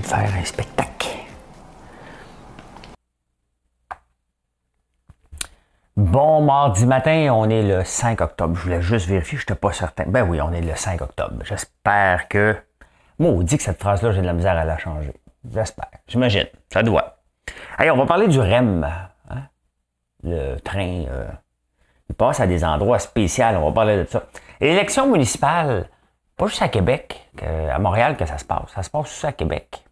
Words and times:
De 0.00 0.06
faire 0.06 0.30
un 0.34 0.44
spectacle. 0.44 1.08
Bon 5.96 6.40
mardi 6.42 6.86
matin, 6.86 7.28
on 7.34 7.48
est 7.50 7.62
le 7.62 7.84
5 7.84 8.20
octobre. 8.22 8.56
Je 8.56 8.62
voulais 8.62 8.82
juste 8.82 9.06
vérifier, 9.06 9.36
je 9.38 9.42
n'étais 9.42 9.54
pas 9.54 9.72
certain. 9.72 10.04
Ben 10.06 10.22
oui, 10.22 10.40
on 10.40 10.50
est 10.52 10.62
le 10.62 10.74
5 10.74 11.00
octobre. 11.02 11.36
J'espère 11.44 12.28
que. 12.28 12.56
Moi, 13.18 13.30
on 13.30 13.42
dit 13.42 13.56
que 13.58 13.62
cette 13.62 13.78
phrase-là, 13.78 14.12
j'ai 14.12 14.22
de 14.22 14.26
la 14.26 14.32
misère 14.32 14.56
à 14.56 14.64
la 14.64 14.78
changer. 14.78 15.12
J'espère. 15.52 15.90
J'imagine. 16.08 16.46
Ça 16.72 16.82
doit. 16.82 17.18
Allez, 17.76 17.90
on 17.90 17.96
va 17.98 18.06
parler 18.06 18.26
du 18.26 18.40
REM. 18.40 18.88
hein? 19.28 19.42
Le 20.24 20.58
train, 20.60 21.04
euh, 21.08 21.28
il 22.08 22.14
passe 22.14 22.40
à 22.40 22.46
des 22.46 22.64
endroits 22.64 22.98
spéciaux. 22.98 23.44
On 23.56 23.66
va 23.68 23.72
parler 23.72 23.98
de 23.98 24.04
ça. 24.08 24.22
L'élection 24.60 25.10
municipale, 25.10 25.88
pas 26.36 26.46
juste 26.46 26.62
à 26.62 26.68
Québec, 26.68 27.28
à 27.42 27.78
Montréal 27.78 28.16
que 28.16 28.24
ça 28.24 28.38
se 28.38 28.44
passe. 28.44 28.70
Ça 28.74 28.82
se 28.82 28.88
passe 28.90 29.06
aussi 29.06 29.26
à 29.26 29.32
Québec. 29.32 29.84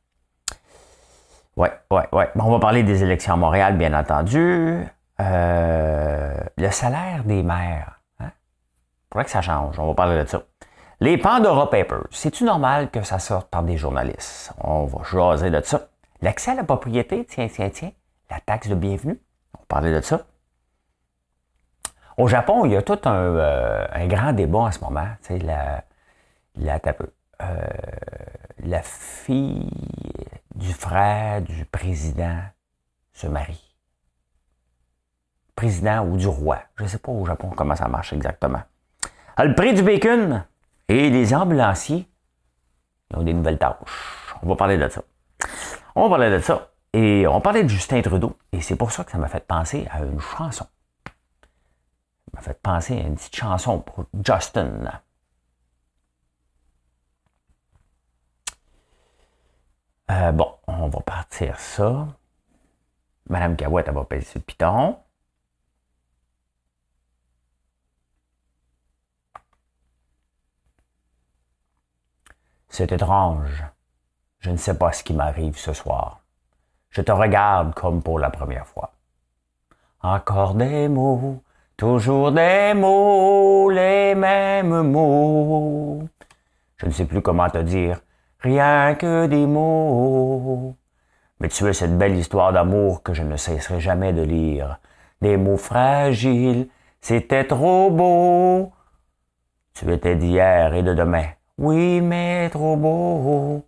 Ouais, 1.61 2.09
ouais. 2.13 2.31
Bon, 2.35 2.45
on 2.45 2.51
va 2.53 2.59
parler 2.59 2.83
des 2.83 3.03
élections 3.03 3.35
à 3.35 3.37
Montréal, 3.37 3.77
bien 3.77 3.93
entendu. 3.93 4.83
Euh, 5.21 6.35
le 6.57 6.71
salaire 6.71 7.23
des 7.25 7.43
maires. 7.43 8.01
Hein? 8.19 8.31
Faudrait 9.13 9.27
que 9.27 9.31
ça 9.31 9.43
change. 9.43 9.79
On 9.79 9.89
va 9.89 9.95
parler 9.95 10.23
de 10.23 10.27
ça. 10.27 10.43
Les 11.01 11.19
Pandora 11.19 11.69
Papers. 11.69 12.07
C'est-tu 12.11 12.45
normal 12.45 12.91
que 12.91 13.03
ça 13.03 13.19
sorte 13.19 13.51
par 13.51 13.63
des 13.63 13.77
journalistes? 13.77 14.55
On 14.65 14.87
va 14.87 15.03
jaser 15.05 15.51
de 15.51 15.61
ça. 15.61 15.89
L'accès 16.23 16.53
à 16.53 16.55
la 16.55 16.65
propriété, 16.65 17.27
tiens, 17.27 17.49
tiens, 17.53 17.69
tiens. 17.69 17.93
La 18.31 18.41
taxe 18.41 18.69
de 18.69 18.75
bienvenue. 18.75 19.21
On 19.55 19.59
va 19.59 19.65
parler 19.69 19.93
de 19.93 20.01
ça. 20.01 20.23
Au 22.17 22.27
Japon, 22.27 22.65
il 22.65 22.73
y 22.73 22.77
a 22.77 22.83
tout 22.83 23.01
un, 23.05 23.15
euh, 23.37 24.07
grand 24.07 24.33
débat 24.33 24.61
en 24.61 24.73
ce 24.73 24.81
moment. 24.81 25.09
Tu 25.21 25.35
sais, 25.35 25.39
la, 25.41 25.85
la, 26.57 26.81
t'as 26.81 26.95
peu. 26.95 27.13
Euh, 27.41 27.67
la 28.65 28.83
fille 28.83 29.71
du 30.55 30.73
frère 30.73 31.43
du 31.43 31.65
président 31.65 32.41
se 33.13 33.27
marie. 33.27 33.75
Président 35.55 36.05
ou 36.07 36.17
du 36.17 36.27
roi. 36.27 36.59
Je 36.77 36.85
ne 36.85 36.89
sais 36.89 36.99
pas 36.99 37.13
au 37.13 37.25
Japon 37.25 37.51
comment 37.57 37.77
ça 37.77 37.89
marche 37.89 38.13
exactement. 38.13 38.63
Ah, 39.37 39.45
le 39.45 39.55
prix 39.55 39.75
du 39.75 39.83
bacon 39.83 40.45
et 40.89 41.11
les 41.11 41.35
ambulanciers 41.35 42.07
ils 43.11 43.19
ont 43.19 43.23
des 43.23 43.33
nouvelles 43.33 43.59
tâches. 43.59 43.77
On 44.43 44.49
va 44.49 44.57
parler 44.57 44.79
de 44.79 44.89
ça. 44.89 45.03
On 45.95 46.05
va 46.05 46.17
parler 46.17 46.31
de 46.31 46.41
ça. 46.41 46.71
Et 46.93 47.27
on 47.27 47.41
parlait 47.41 47.65
de 47.65 47.69
Justin 47.69 48.03
Trudeau. 48.03 48.37
Et 48.53 48.61
c'est 48.61 48.77
pour 48.77 48.91
ça 48.93 49.05
que 49.05 49.11
ça 49.11 49.19
m'a 49.19 49.29
fait 49.29 49.47
penser 49.47 49.87
à 49.91 50.01
une 50.01 50.21
chanson. 50.21 50.67
Ça 51.05 52.33
m'a 52.35 52.41
fait 52.41 52.61
penser 52.61 52.95
à 52.99 53.01
une 53.07 53.17
petite 53.17 53.35
chanson 53.35 53.81
pour 53.81 54.05
Justin. 54.25 55.01
Euh, 60.11 60.33
bon, 60.33 60.53
on 60.67 60.89
va 60.89 61.01
partir 61.01 61.59
ça. 61.61 62.09
Madame 63.29 63.55
Cahouette, 63.57 63.87
elle 63.89 63.95
va 63.95 64.07
sur 64.21 64.41
le 64.41 64.41
piton. 64.41 64.99
C'est 72.69 72.91
étrange. 72.91 73.65
Je 74.41 74.51
ne 74.51 74.57
sais 74.57 74.77
pas 74.77 74.93
ce 74.93 75.05
qui 75.05 75.13
m'arrive 75.15 75.57
ce 75.57 75.73
soir. 75.73 76.21
Je 76.91 77.03
te 77.03 77.13
regarde 77.13 77.75
comme 77.75 78.03
pour 78.03 78.19
la 78.19 78.31
première 78.31 78.67
fois. 78.67 78.95
Encore 80.03 80.55
des 80.55 80.89
mots, 80.89 81.43
toujours 81.77 82.33
des 82.33 82.73
mots, 82.75 83.71
les 83.71 84.15
mêmes 84.17 84.91
mots. 84.91 86.09
Je 86.79 86.87
ne 86.87 86.91
sais 86.91 87.05
plus 87.05 87.23
comment 87.23 87.51
te 87.51 87.59
dire, 87.59 88.01
rien 88.41 88.95
que 88.95 89.27
des 89.27 89.47
mots. 89.47 90.77
Mais 91.41 91.49
tu 91.49 91.67
es 91.67 91.73
cette 91.73 91.97
belle 91.97 92.17
histoire 92.17 92.53
d'amour 92.53 93.03
que 93.03 93.15
je 93.15 93.23
ne 93.23 93.37
cesserai 93.37 93.81
jamais 93.81 94.13
de 94.13 94.23
lire. 94.23 94.79
Des 95.23 95.37
mots 95.37 95.57
fragiles, 95.57 96.69
c'était 97.01 97.45
trop 97.45 97.91
beau. 97.91 98.73
Tu 99.75 99.91
étais 99.93 100.17
d'hier 100.17 100.75
et 100.75 100.83
de 100.83 100.95
demain. 100.95 101.27
Oui, 101.59 102.01
mais 102.01 102.51
trop 102.51 102.77
beau. 102.77 103.67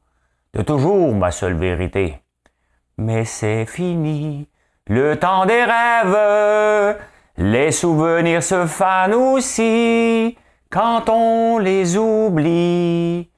De 0.52 0.62
toujours 0.62 1.14
ma 1.14 1.30
seule 1.30 1.54
vérité. 1.54 2.22
Mais 2.98 3.24
c'est 3.24 3.64
fini. 3.64 4.48
Le 4.86 5.16
temps 5.16 5.46
des 5.46 5.64
rêves. 5.64 6.98
Les 7.38 7.70
souvenirs 7.70 8.42
se 8.42 8.66
fanent 8.66 9.14
aussi 9.14 10.36
quand 10.70 11.08
on 11.08 11.58
les 11.58 11.96
oublie. 11.96 13.31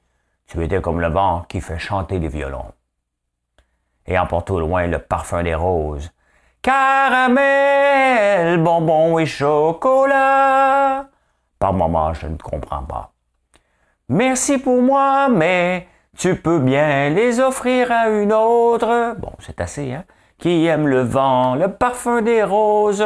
Tu 0.55 0.63
étais 0.63 0.79
comme 0.79 1.01
le 1.01 1.09
vent 1.09 1.43
qui 1.49 1.59
fait 1.59 1.77
chanter 1.77 2.17
les 2.17 2.29
violons. 2.29 2.71
Et 4.07 4.17
emporte 4.17 4.49
au 4.51 4.61
loin 4.61 4.87
le 4.87 4.99
parfum 4.99 5.43
des 5.43 5.53
roses. 5.53 6.13
Caramel, 6.61 8.57
bonbons 8.63 9.19
et 9.19 9.25
chocolat. 9.25 11.07
Par 11.59 11.73
moments, 11.73 12.13
je 12.13 12.27
ne 12.27 12.37
comprends 12.37 12.83
pas. 12.83 13.11
Merci 14.07 14.57
pour 14.57 14.81
moi, 14.81 15.27
mais 15.27 15.89
tu 16.17 16.37
peux 16.37 16.59
bien 16.59 17.09
les 17.09 17.41
offrir 17.41 17.91
à 17.91 18.07
une 18.07 18.31
autre. 18.31 19.17
Bon, 19.19 19.33
c'est 19.39 19.59
assez, 19.59 19.91
hein? 19.91 20.05
Qui 20.37 20.67
aime 20.67 20.87
le 20.87 21.01
vent, 21.01 21.55
le 21.55 21.67
parfum 21.67 22.21
des 22.21 22.43
roses. 22.43 23.05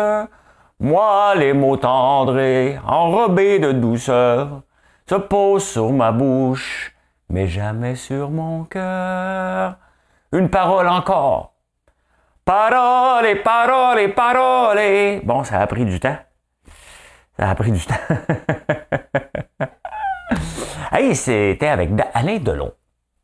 Moi, 0.80 1.34
les 1.34 1.54
mots 1.54 1.78
tendres 1.78 2.38
et 2.38 2.78
enrobés 2.86 3.58
de 3.58 3.72
douceur 3.72 4.62
se 5.10 5.16
posent 5.16 5.68
sur 5.68 5.92
ma 5.92 6.12
bouche, 6.12 6.96
mais 7.30 7.48
jamais 7.48 7.96
sur 7.96 8.30
mon 8.30 8.64
cœur. 8.64 9.78
Une 10.32 10.50
parole 10.50 10.88
encore. 10.88 11.54
Parole, 12.46 13.42
parole, 13.44 14.14
parole. 14.14 15.22
Bon, 15.24 15.44
ça 15.44 15.60
a 15.60 15.68
pris 15.68 15.86
du 15.86 16.00
temps. 16.00 16.18
Ça 17.38 17.50
a 17.50 17.56
pris 17.56 17.72
du 17.72 17.86
temps. 17.86 17.96
hey, 20.92 21.16
c'était 21.16 21.68
avec 21.68 21.90
Alain 22.14 22.40
Delon. 22.40 22.74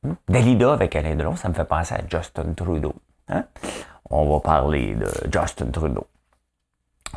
Hmm? 0.03 0.13
Dalida 0.29 0.73
avec 0.73 0.95
Alain 0.95 1.15
Delon, 1.15 1.35
ça 1.35 1.49
me 1.49 1.53
fait 1.53 1.65
penser 1.65 1.95
à 1.95 2.01
Justin 2.07 2.53
Trudeau. 2.53 2.93
Hein? 3.29 3.45
On 4.09 4.31
va 4.31 4.39
parler 4.39 4.93
de 4.95 5.07
Justin 5.31 5.71
Trudeau. 5.71 6.07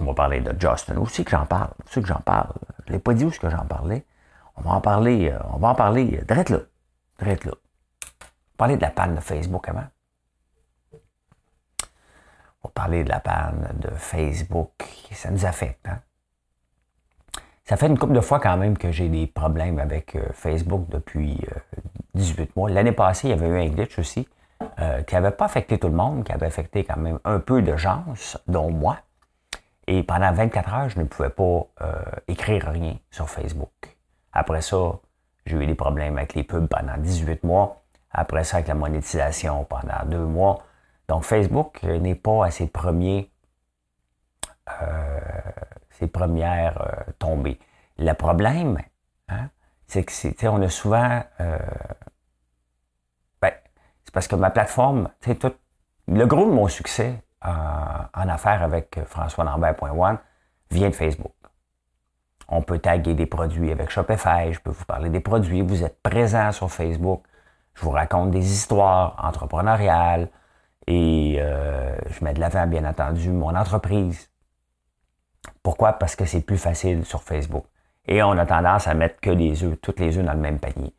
On 0.01 0.05
va 0.05 0.15
parler 0.15 0.41
de 0.41 0.55
Justin. 0.59 0.95
C'est 1.09 1.25
que 1.25 1.31
j'en 1.31 1.45
parle? 1.45 1.71
C'est 1.87 2.01
que 2.01 2.09
j'en 2.09 2.21
parle? 2.21 2.53
Je 2.87 2.93
ne 2.93 2.97
l'ai 2.97 3.03
pas 3.03 3.13
dit 3.13 3.25
où 3.25 3.29
est-ce 3.29 3.41
que 3.41 3.51
j'en 3.51 3.67
parlais. 3.67 4.05
On 4.57 4.63
va 4.63 4.71
en 4.73 4.81
parler, 4.81 5.31
euh, 5.31 5.39
on 5.53 5.59
va 5.59 5.69
en 5.69 5.75
parler, 5.75 6.19
euh, 6.19 6.25
direct 6.25 6.51
là. 6.51 6.59
Direct 7.19 7.45
là. 7.45 7.53
Parler 8.57 8.77
de 8.77 8.83
la 8.83 8.91
panne 8.91 9.15
de 9.15 9.21
Facebook 9.21 9.69
avant? 9.69 9.87
On 12.63 12.69
va 12.69 12.71
parler 12.75 13.05
de 13.05 13.09
la 13.09 13.21
panne 13.21 13.75
de 13.79 13.91
Facebook. 13.95 14.73
Ça 15.13 15.31
nous 15.31 15.47
affecte, 15.47 15.87
hein? 15.89 16.01
Ça 17.65 17.77
fait 17.77 17.87
une 17.87 17.99
couple 17.99 18.15
de 18.15 18.21
fois 18.23 18.41
quand 18.41 18.57
même 18.57 18.79
que 18.79 18.91
j'ai 18.91 19.11
des 19.11 19.27
problèmes 19.27 19.79
avec 19.79 20.17
euh, 20.17 20.31
Facebook 20.33 20.89
depuis 20.89 21.39
euh, 21.53 21.81
18 22.15 22.57
mois. 22.57 22.71
L'année 22.71 22.93
passée, 22.93 23.29
il 23.29 23.31
y 23.31 23.35
avait 23.35 23.47
eu 23.47 23.61
un 23.61 23.69
glitch 23.69 23.99
aussi 23.99 24.27
euh, 24.81 25.03
qui 25.03 25.15
n'avait 25.15 25.33
pas 25.33 25.45
affecté 25.45 25.79
tout 25.79 25.89
le 25.89 25.95
monde, 25.95 26.25
qui 26.25 26.33
avait 26.33 26.47
affecté 26.47 26.85
quand 26.85 26.97
même 26.97 27.19
un 27.25 27.41
peu 27.41 27.63
de 27.63 27.77
gens, 27.77 28.05
dont 28.47 28.71
moi. 28.71 28.99
Et 29.87 30.03
pendant 30.03 30.33
24 30.33 30.75
heures, 30.75 30.89
je 30.89 30.99
ne 30.99 31.05
pouvais 31.05 31.31
pas 31.31 31.67
euh, 31.83 32.03
écrire 32.29 32.69
rien 32.71 32.97
sur 33.11 33.29
Facebook. 33.29 33.97
Après 34.33 34.63
ça, 34.63 34.93
j'ai 35.49 35.57
eu 35.57 35.67
des 35.67 35.75
problèmes 35.75 36.17
avec 36.19 36.35
les 36.35 36.45
pubs 36.45 36.67
pendant 36.69 36.97
18 36.99 37.45
mois. 37.45 37.83
Après 38.11 38.45
ça, 38.45 38.57
avec 38.59 38.69
la 38.69 38.75
monétisation 38.75 39.65
pendant 39.65 40.05
deux 40.07 40.25
mois. 40.25 40.59
Donc, 41.09 41.25
Facebook 41.25 41.81
euh, 41.85 41.99
n'est 41.99 42.15
pas 42.15 42.47
à 42.47 42.51
ses 42.51 42.67
premiers 42.69 43.31
euh, 44.83 45.21
ses 45.91 46.07
premières 46.07 46.81
euh, 46.83 47.13
tombées. 47.19 47.59
Le 47.99 48.13
problème, 48.13 48.79
hein, 49.29 49.49
c'est 49.87 50.05
que 50.05 50.13
c'est, 50.13 50.47
on 50.47 50.61
a 50.63 50.69
souvent. 50.69 51.23
ben, 53.41 53.53
c'est 54.05 54.13
parce 54.13 54.29
que 54.29 54.37
ma 54.37 54.51
plateforme, 54.51 55.09
tout- 55.21 55.55
le 56.07 56.27
gros 56.27 56.47
de 56.47 56.53
mon 56.55 56.69
succès 56.69 57.23
en, 57.43 58.05
en 58.15 58.29
affaires 58.29 58.63
avec 58.63 58.99
François 59.07 59.45
Lambert.one 59.45 60.19
vient 60.71 60.89
de 60.91 60.95
Facebook. 60.95 61.33
On 62.49 62.63
peut 62.63 62.79
taguer 62.79 63.15
des 63.15 63.27
produits 63.27 63.71
avec 63.71 63.91
Shopify, 63.91 64.53
je 64.53 64.61
peux 64.61 64.71
vous 64.71 64.85
parler 64.85 65.11
des 65.11 65.21
produits, 65.21 65.61
vous 65.61 65.85
êtes 65.85 66.01
présent 66.03 66.51
sur 66.53 66.71
Facebook. 66.71 67.23
Je 67.75 67.83
vous 67.83 67.91
raconte 67.91 68.31
des 68.31 68.53
histoires 68.53 69.17
entrepreneuriales 69.23 70.29
et 70.87 71.37
euh, 71.39 71.97
je 72.09 72.25
mets 72.25 72.33
de 72.33 72.41
l'avant, 72.41 72.67
bien 72.67 72.85
entendu, 72.85 73.31
mon 73.31 73.55
entreprise. 73.55 74.31
Pourquoi? 75.63 75.93
Parce 75.93 76.17
que 76.17 76.25
c'est 76.25 76.41
plus 76.41 76.57
facile 76.57 77.05
sur 77.05 77.23
Facebook. 77.23 77.65
Et 78.07 78.23
on 78.23 78.33
a 78.33 78.47
tendance 78.47 78.89
à 78.89 78.95
mettre 78.95 79.21
que 79.21 79.31
les 79.31 79.63
œufs, 79.63 79.79
toutes 79.83 80.01
les 80.01 80.17
œufs 80.17 80.25
dans 80.25 80.33
le 80.33 80.41
même 80.41 80.59
panier. 80.59 80.95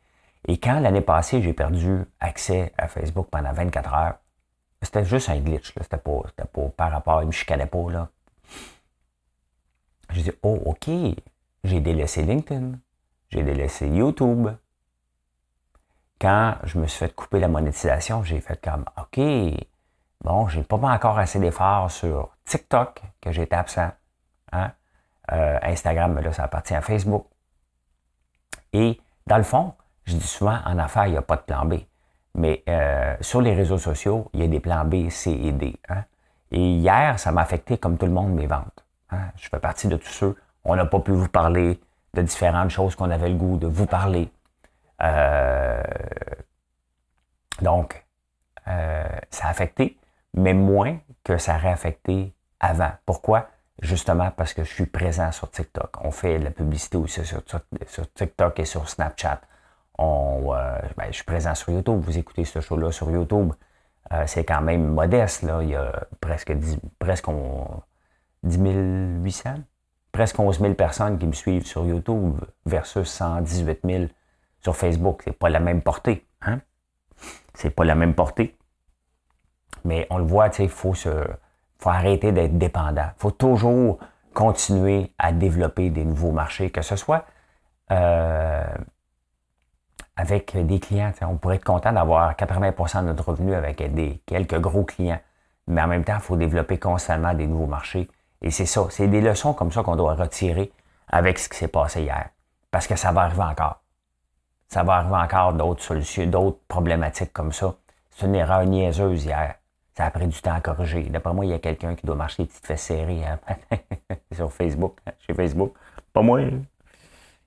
Et 0.46 0.58
quand 0.58 0.78
l'année 0.80 1.00
passée, 1.00 1.42
j'ai 1.42 1.52
perdu 1.52 2.04
accès 2.20 2.72
à 2.78 2.88
Facebook 2.88 3.28
pendant 3.30 3.52
24 3.52 3.94
heures, 3.94 4.14
c'était 4.80 5.04
juste 5.04 5.28
un 5.28 5.38
glitch. 5.38 5.74
C'était 5.80 5.98
pas, 5.98 6.22
par 6.76 6.92
rapport, 6.92 7.22
il 7.22 7.26
me 7.26 7.32
chicanait 7.32 7.66
pas. 7.66 7.90
Là. 7.90 8.08
J'ai 10.12 10.22
dit, 10.22 10.32
oh, 10.42 10.62
OK, 10.64 10.88
j'ai 11.64 11.80
délaissé 11.80 12.22
LinkedIn, 12.22 12.78
j'ai 13.28 13.42
délaissé 13.42 13.88
YouTube. 13.88 14.48
Quand 16.20 16.56
je 16.64 16.78
me 16.78 16.86
suis 16.86 16.98
fait 16.98 17.14
couper 17.14 17.40
la 17.40 17.48
monétisation, 17.48 18.22
j'ai 18.22 18.40
fait 18.40 18.60
comme, 18.62 18.84
OK, 18.98 19.20
bon, 20.22 20.48
j'ai 20.48 20.62
pas 20.62 20.76
encore 20.76 21.18
assez 21.18 21.38
d'efforts 21.38 21.90
sur 21.90 22.36
TikTok, 22.44 23.02
que 23.20 23.32
j'étais 23.32 23.56
absent. 23.56 23.90
Hein? 24.52 24.72
Euh, 25.32 25.58
Instagram, 25.62 26.18
là, 26.18 26.32
ça 26.32 26.44
appartient 26.44 26.74
à 26.74 26.82
Facebook. 26.82 27.26
Et 28.72 29.00
dans 29.26 29.36
le 29.38 29.42
fond, 29.42 29.74
je 30.04 30.16
dis 30.16 30.26
souvent, 30.26 30.58
en 30.64 30.78
affaires, 30.78 31.06
il 31.06 31.12
n'y 31.12 31.18
a 31.18 31.22
pas 31.22 31.36
de 31.36 31.42
plan 31.42 31.64
B. 31.64 31.74
Mais 32.34 32.62
euh, 32.68 33.16
sur 33.20 33.40
les 33.40 33.54
réseaux 33.54 33.78
sociaux, 33.78 34.30
il 34.34 34.40
y 34.40 34.44
a 34.44 34.46
des 34.46 34.60
plans 34.60 34.84
B, 34.84 35.08
C 35.08 35.30
et 35.30 35.52
D. 35.52 35.78
Hein? 35.88 36.04
Et 36.50 36.60
hier, 36.60 37.18
ça 37.18 37.32
m'a 37.32 37.42
affecté, 37.42 37.78
comme 37.78 37.96
tout 37.96 38.06
le 38.06 38.12
monde, 38.12 38.32
mes 38.34 38.46
ventes. 38.46 38.84
Hein? 39.10 39.30
Je 39.36 39.48
fais 39.48 39.58
partie 39.58 39.88
de 39.88 39.96
tous 39.96 40.08
ceux. 40.08 40.36
On 40.64 40.76
n'a 40.76 40.86
pas 40.86 41.00
pu 41.00 41.12
vous 41.12 41.28
parler 41.28 41.80
de 42.14 42.22
différentes 42.22 42.70
choses 42.70 42.94
qu'on 42.94 43.10
avait 43.10 43.28
le 43.28 43.36
goût 43.36 43.56
de 43.56 43.66
vous 43.66 43.86
parler. 43.86 44.30
Euh, 45.02 45.82
donc, 47.62 48.04
euh, 48.68 49.04
ça 49.30 49.46
a 49.46 49.50
affecté, 49.50 49.98
mais 50.34 50.54
moins 50.54 50.98
que 51.24 51.38
ça 51.38 51.56
aurait 51.56 51.72
affecté 51.72 52.32
avant. 52.58 52.92
Pourquoi? 53.06 53.48
Justement 53.80 54.30
parce 54.30 54.52
que 54.52 54.62
je 54.64 54.72
suis 54.72 54.86
présent 54.86 55.32
sur 55.32 55.50
TikTok. 55.50 56.04
On 56.04 56.10
fait 56.10 56.38
de 56.38 56.44
la 56.44 56.50
publicité 56.50 56.98
aussi 56.98 57.24
sur, 57.24 57.42
TikTok 58.14 58.58
et 58.58 58.64
sur 58.66 58.88
Snapchat. 58.88 59.40
On, 59.96 60.52
euh, 60.54 60.78
ben, 60.96 61.06
je 61.08 61.16
suis 61.16 61.24
présent 61.24 61.54
sur 61.54 61.70
YouTube. 61.72 62.00
Vous 62.00 62.18
écoutez 62.18 62.44
ce 62.44 62.60
show-là 62.60 62.92
sur 62.92 63.10
YouTube. 63.10 63.52
c'est 64.26 64.44
quand 64.44 64.60
même 64.60 64.92
modeste. 64.92 65.42
Là. 65.42 65.62
Il 65.62 65.70
y 65.70 65.76
a 65.76 65.92
presque 66.20 66.52
10, 66.52 66.78
presque 66.98 67.30
10 68.42 68.58
800, 69.22 69.54
presque 70.12 70.38
11 70.38 70.60
000 70.60 70.74
personnes 70.74 71.18
qui 71.18 71.26
me 71.26 71.32
suivent 71.32 71.66
sur 71.66 71.84
YouTube 71.84 72.38
versus 72.66 73.08
118 73.08 73.80
000 73.84 74.04
sur 74.60 74.76
Facebook. 74.76 75.22
C'est 75.24 75.38
pas 75.38 75.48
la 75.48 75.60
même 75.60 75.82
portée. 75.82 76.26
Hein? 76.42 76.60
C'est 77.54 77.70
pas 77.70 77.84
la 77.84 77.94
même 77.94 78.14
portée. 78.14 78.56
Mais 79.84 80.06
on 80.10 80.18
le 80.18 80.24
voit, 80.24 80.48
il 80.58 80.68
faut, 80.68 80.94
faut 80.94 81.90
arrêter 81.90 82.32
d'être 82.32 82.58
dépendant. 82.58 83.10
Il 83.16 83.20
faut 83.20 83.30
toujours 83.30 83.98
continuer 84.34 85.12
à 85.18 85.32
développer 85.32 85.90
des 85.90 86.04
nouveaux 86.04 86.32
marchés, 86.32 86.70
que 86.70 86.82
ce 86.82 86.96
soit 86.96 87.24
euh, 87.90 88.64
avec 90.16 90.56
des 90.56 90.80
clients. 90.80 91.12
On 91.22 91.36
pourrait 91.36 91.56
être 91.56 91.64
content 91.64 91.92
d'avoir 91.92 92.34
80% 92.34 93.02
de 93.02 93.06
notre 93.06 93.30
revenu 93.30 93.54
avec 93.54 93.82
des, 93.94 94.22
quelques 94.26 94.58
gros 94.58 94.84
clients. 94.84 95.20
Mais 95.66 95.80
en 95.82 95.86
même 95.86 96.04
temps, 96.04 96.16
il 96.16 96.20
faut 96.20 96.36
développer 96.36 96.78
constamment 96.78 97.32
des 97.32 97.46
nouveaux 97.46 97.66
marchés 97.66 98.08
et 98.42 98.50
c'est 98.50 98.66
ça, 98.66 98.86
c'est 98.90 99.08
des 99.08 99.20
leçons 99.20 99.52
comme 99.52 99.70
ça 99.70 99.82
qu'on 99.82 99.96
doit 99.96 100.14
retirer 100.14 100.72
avec 101.08 101.38
ce 101.38 101.48
qui 101.48 101.58
s'est 101.58 101.68
passé 101.68 102.02
hier. 102.02 102.30
Parce 102.70 102.86
que 102.86 102.96
ça 102.96 103.12
va 103.12 103.22
arriver 103.22 103.42
encore. 103.42 103.82
Ça 104.68 104.82
va 104.82 104.96
arriver 104.96 105.16
encore 105.16 105.52
d'autres 105.52 105.82
solutions, 105.82 106.26
d'autres 106.26 106.60
problématiques 106.68 107.32
comme 107.32 107.52
ça. 107.52 107.74
C'est 108.10 108.26
une 108.26 108.34
erreur 108.34 108.64
niaiseuse 108.64 109.24
hier. 109.24 109.56
Ça 109.96 110.06
a 110.06 110.10
pris 110.10 110.26
du 110.26 110.40
temps 110.40 110.54
à 110.54 110.60
corriger. 110.60 111.02
D'après 111.02 111.34
moi, 111.34 111.44
il 111.44 111.50
y 111.50 111.54
a 111.54 111.58
quelqu'un 111.58 111.94
qui 111.94 112.06
doit 112.06 112.14
marcher 112.14 112.42
les 112.42 112.48
petites 112.48 112.64
fesses 112.64 112.82
serrées 112.82 113.24
hein. 113.24 113.38
sur 114.32 114.52
Facebook, 114.52 114.96
hein, 115.06 115.12
chez 115.26 115.34
Facebook. 115.34 115.74
Pas 116.12 116.22
moi. 116.22 116.40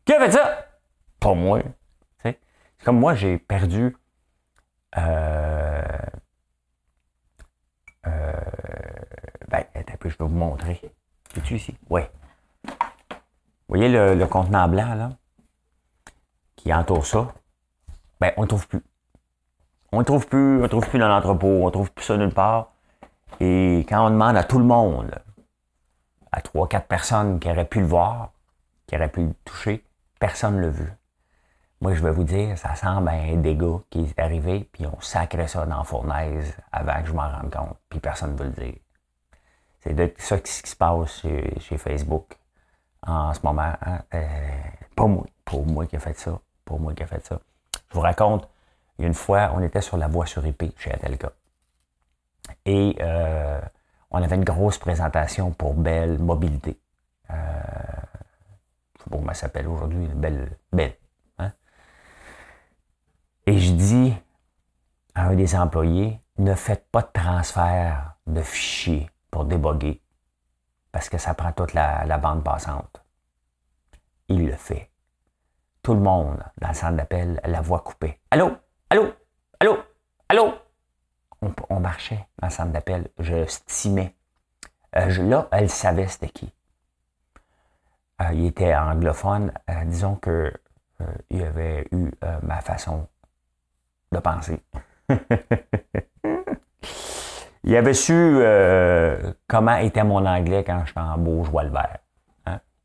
Qui 0.05 0.13
a 0.13 0.19
fait 0.19 0.31
ça? 0.31 0.67
Pas 1.19 1.33
moi. 1.33 1.61
C'est 2.21 2.37
comme 2.83 2.99
moi, 2.99 3.15
j'ai 3.15 3.37
perdu 3.37 3.95
euh, 4.97 5.81
euh, 8.05 8.33
ben, 9.53 9.65
je 10.03 10.09
vais 10.09 10.15
vous 10.19 10.27
montrer. 10.29 10.81
Es-tu 11.37 11.55
ici? 11.55 11.77
Oui. 11.89 12.01
Vous 12.65 13.77
voyez 13.77 13.87
le, 13.87 14.25
contenant 14.25 14.67
blanc, 14.67 14.95
là, 14.95 15.11
qui 16.55 16.73
entoure 16.73 17.05
ça? 17.05 17.31
Ben, 18.19 18.31
on 18.37 18.41
ne 18.41 18.47
trouve 18.47 18.67
plus. 18.67 18.81
On 19.91 19.99
ne 19.99 20.03
trouve 20.03 20.27
plus, 20.27 20.63
on 20.63 20.67
trouve 20.67 20.89
plus 20.89 20.97
dans 20.97 21.07
l'entrepôt, 21.07 21.47
on 21.47 21.65
ne 21.67 21.71
trouve 21.71 21.91
plus 21.91 22.03
ça 22.03 22.17
nulle 22.17 22.33
part. 22.33 22.71
Et 23.39 23.85
quand 23.87 24.07
on 24.07 24.09
demande 24.09 24.37
à 24.37 24.43
tout 24.43 24.57
le 24.57 24.65
monde, 24.65 25.13
à 26.31 26.41
trois, 26.41 26.67
quatre 26.67 26.87
personnes 26.87 27.39
qui 27.39 27.47
auraient 27.49 27.65
pu 27.65 27.79
le 27.79 27.85
voir, 27.85 28.31
qui 28.87 28.95
auraient 28.95 29.11
pu 29.11 29.21
le 29.21 29.33
toucher, 29.45 29.85
personne 30.19 30.55
ne 30.57 30.61
l'a 30.61 30.69
vu. 30.69 30.91
Moi, 31.79 31.93
je 31.93 32.01
vais 32.01 32.11
vous 32.11 32.23
dire, 32.23 32.57
ça 32.57 32.73
semble 32.73 33.09
un 33.09 33.35
dégât 33.37 33.81
qui 33.91 34.01
est 34.01 34.19
arrivé, 34.19 34.67
puis 34.71 34.87
on 34.87 34.99
sacrait 34.99 35.47
ça 35.47 35.65
dans 35.67 35.77
la 35.77 35.83
fournaise 35.83 36.57
avant 36.71 37.01
que 37.01 37.07
je 37.07 37.13
m'en 37.13 37.29
rende 37.29 37.53
compte, 37.53 37.77
puis 37.89 37.99
personne 37.99 38.33
ne 38.33 38.37
veut 38.37 38.45
le 38.45 38.51
dire. 38.51 38.82
C'est 39.83 40.21
ça 40.21 40.39
qui 40.39 40.51
se 40.51 40.75
passe 40.77 41.21
chez, 41.59 41.77
Facebook 41.77 42.37
en 43.05 43.33
ce 43.33 43.41
moment. 43.43 43.73
Hein. 43.81 43.99
Euh, 44.13 44.27
pas 44.95 45.07
moi, 45.07 45.25
pour 45.43 45.65
moi 45.65 45.85
qui 45.85 45.97
a 45.97 45.99
fait 45.99 46.17
ça. 46.17 46.39
Pour 46.63 46.79
moi 46.79 46.93
qui 46.93 47.03
a 47.03 47.07
fait 47.07 47.25
ça. 47.25 47.39
Je 47.89 47.95
vous 47.95 47.99
raconte, 47.99 48.47
une 48.97 49.13
fois, 49.13 49.51
on 49.53 49.61
était 49.61 49.81
sur 49.81 49.97
la 49.97 50.07
voie 50.07 50.25
sur 50.25 50.45
IP 50.45 50.79
chez 50.79 50.93
Atelka. 50.93 51.33
Et 52.65 52.95
euh, 53.01 53.59
on 54.09 54.23
avait 54.23 54.37
une 54.37 54.45
grosse 54.45 54.77
présentation 54.77 55.51
pour 55.51 55.73
Belle 55.73 56.17
Mobilité. 56.17 56.79
Euh, 57.29 57.33
je 58.97 59.03
sais 59.03 59.09
pas 59.09 59.17
comment 59.17 59.33
ça 59.33 59.41
s'appelle 59.41 59.67
aujourd'hui, 59.67 60.07
Belle. 60.07 60.57
Belle 60.71 60.95
hein. 61.39 61.51
Et 63.45 63.59
je 63.59 63.73
dis 63.73 64.13
à 65.13 65.27
un 65.27 65.35
des 65.35 65.55
employés, 65.55 66.21
ne 66.37 66.55
faites 66.55 66.87
pas 66.89 67.01
de 67.01 67.09
transfert 67.11 68.15
de 68.27 68.41
fichiers 68.41 69.09
pour 69.33 69.45
déboguer 69.45 69.99
parce 70.91 71.09
que 71.09 71.17
ça 71.17 71.33
prend 71.33 71.51
toute 71.53 71.73
la, 71.73 72.19
bande 72.19 72.43
passante. 72.43 73.03
Il 74.27 74.45
le 74.45 74.55
fait. 74.55 74.91
Tout 75.81 75.95
le 75.95 76.01
monde 76.01 76.37
dans 76.61 76.67
le 76.67 76.73
centre 76.75 76.95
d'appel, 76.95 77.41
la 77.43 77.59
voix 77.59 77.79
coupée. 77.79 78.19
Allô? 78.29 78.55
Allô? 78.91 79.11
Allô? 79.59 79.79
Allô? 80.29 80.53
On, 81.69 81.79
marchait 81.79 82.27
dans 82.39 82.47
le 82.47 82.53
centre 82.53 82.71
d'appel. 82.71 83.09
Je 83.17 83.43
stimais. 83.47 84.15
Euh, 84.95 85.07
là, 85.23 85.47
elle 85.51 85.71
savait 85.71 86.07
c'était 86.07 86.29
qui. 86.29 86.53
Euh, 88.21 88.33
il 88.33 88.45
était 88.45 88.75
anglophone. 88.75 89.51
Euh, 89.71 89.83
disons 89.85 90.15
que 90.15 90.53
il 91.31 91.43
avait 91.43 91.87
eu 91.91 92.11
ma 92.43 92.61
façon 92.61 93.09
de 94.11 94.19
penser. 94.19 94.63
Il 97.65 97.75
avait 97.77 97.93
su 97.93 98.13
euh, 98.13 99.31
comment 99.47 99.77
était 99.77 100.03
mon 100.03 100.25
anglais 100.25 100.63
quand 100.65 100.83
j'étais 100.85 100.99
en 100.99 101.17
bourgeois 101.17 101.63
le 101.63 101.69
vert. 101.69 101.99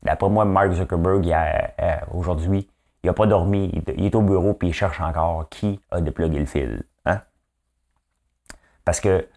D'après 0.01 0.29
moi, 0.29 0.45
Mark 0.45 0.71
Zuckerberg, 0.71 1.29
euh, 1.29 1.95
aujourd'hui, 2.13 2.69
il 3.03 3.07
n'a 3.07 3.13
pas 3.13 3.25
dormi. 3.25 3.69
Il 3.97 4.05
est 4.05 4.15
au 4.15 4.21
bureau 4.21 4.57
et 4.61 4.67
il 4.67 4.73
cherche 4.73 5.01
encore 5.01 5.49
qui 5.49 5.81
a 5.91 5.99
déplugué 5.99 6.39
le 6.39 6.45
fil. 6.45 6.83
Hein. 7.05 7.19
Parce 8.85 9.01
que, 9.01 9.27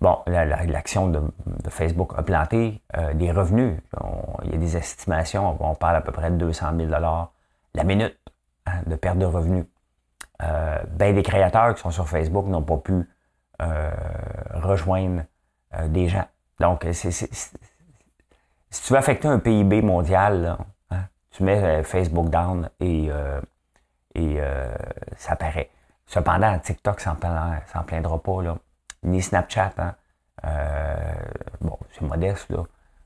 bon, 0.00 0.18
l'action 0.28 1.08
de, 1.08 1.20
Facebook 1.68 2.12
a 2.16 2.22
planté 2.22 2.80
euh, 2.96 3.12
des 3.14 3.32
revenus. 3.32 3.76
il 4.44 4.52
y 4.52 4.54
a 4.54 4.58
des 4.58 4.76
estimations, 4.76 5.56
on 5.58 5.74
parle 5.74 5.96
à 5.96 6.00
peu 6.02 6.12
près 6.12 6.30
de 6.30 6.36
200 6.36 6.66
000 6.76 6.88
la 7.74 7.84
minute 7.84 8.16
hein, 8.66 8.82
de 8.86 8.94
perte 8.94 9.18
de 9.18 9.26
revenus. 9.26 9.64
ben, 10.38 11.12
des 11.12 11.22
créateurs 11.24 11.74
qui 11.74 11.80
sont 11.80 11.90
sur 11.90 12.06
Facebook 12.06 12.46
n'ont 12.46 12.62
pas 12.62 12.76
pu 12.76 13.08
rejoindre 14.64 15.22
euh, 15.74 15.88
des 15.88 16.08
gens. 16.08 16.26
Donc, 16.60 16.86
si 16.92 17.08
tu 18.70 18.92
veux 18.92 18.98
affecter 18.98 19.28
un 19.28 19.38
PIB 19.38 19.82
mondial, 19.82 20.56
hein, 20.90 21.04
tu 21.30 21.42
mets 21.42 21.62
euh, 21.62 21.82
Facebook 21.82 22.30
down 22.30 22.70
et, 22.80 23.10
et 24.14 24.38
ça 25.16 25.36
paraît. 25.36 25.70
Cependant, 26.06 26.58
TikTok 26.58 27.00
s'en 27.00 27.16
plaindra 27.16 28.22
pas, 28.22 28.42
là. 28.42 28.56
ni 29.02 29.22
Snapchat. 29.22 29.72
Hein. 29.78 29.94
bon, 31.60 31.78
c'est 31.92 32.02
modeste. 32.02 32.52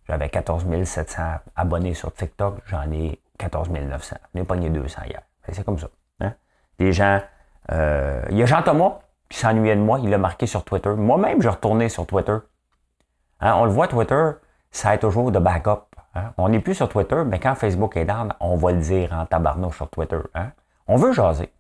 J'avais 0.07 0.29
14 0.29 0.65
700 0.85 1.23
abonnés 1.55 1.95
sur 1.95 2.13
TikTok, 2.13 2.61
j'en 2.67 2.91
ai 2.91 3.21
14 3.39 3.71
900. 3.71 4.17
J'en 4.35 4.41
ai 4.41 4.45
pogné 4.45 4.71
200 4.71 5.03
hier. 5.07 5.23
C'est 5.51 5.65
comme 5.65 5.79
ça. 5.79 5.89
Hein. 6.21 6.35
Les 6.79 6.93
gens. 6.93 7.21
Il 7.71 8.37
y 8.37 8.43
a 8.43 8.47
Jean-Thomas 8.47 9.01
qui 9.29 9.39
s'ennuyait 9.39 9.77
de 9.77 9.81
moi, 9.81 9.99
il 10.01 10.11
l'a 10.11 10.19
marqué 10.19 10.47
sur 10.47 10.65
Twitter. 10.65 10.91
Moi-même, 10.91 11.43
je 11.43 11.49
retournais 11.49 11.89
sur 11.89 12.07
Twitter. 12.07 12.37
Hein, 13.41 13.55
on 13.57 13.65
le 13.65 13.71
voit, 13.71 13.89
Twitter, 13.89 14.31
ça 14.71 14.95
est 14.95 14.99
toujours 14.99 15.31
de 15.31 15.39
backup. 15.39 15.85
Hein. 16.15 16.33
On 16.39 16.49
n'est 16.49 16.61
plus 16.61 16.75
sur 16.75 16.89
Twitter, 16.89 17.23
mais 17.27 17.39
quand 17.39 17.55
Facebook 17.55 17.97
est 17.97 18.05
down, 18.05 18.33
on 18.41 18.57
va 18.57 18.73
le 18.73 18.81
dire 18.81 19.13
en 19.13 19.27
tabarnouche 19.27 19.77
sur 19.77 19.89
Twitter. 19.89 20.21
Hein. 20.35 20.51
On 20.87 20.97
veut 20.97 21.13
jaser. 21.13 21.53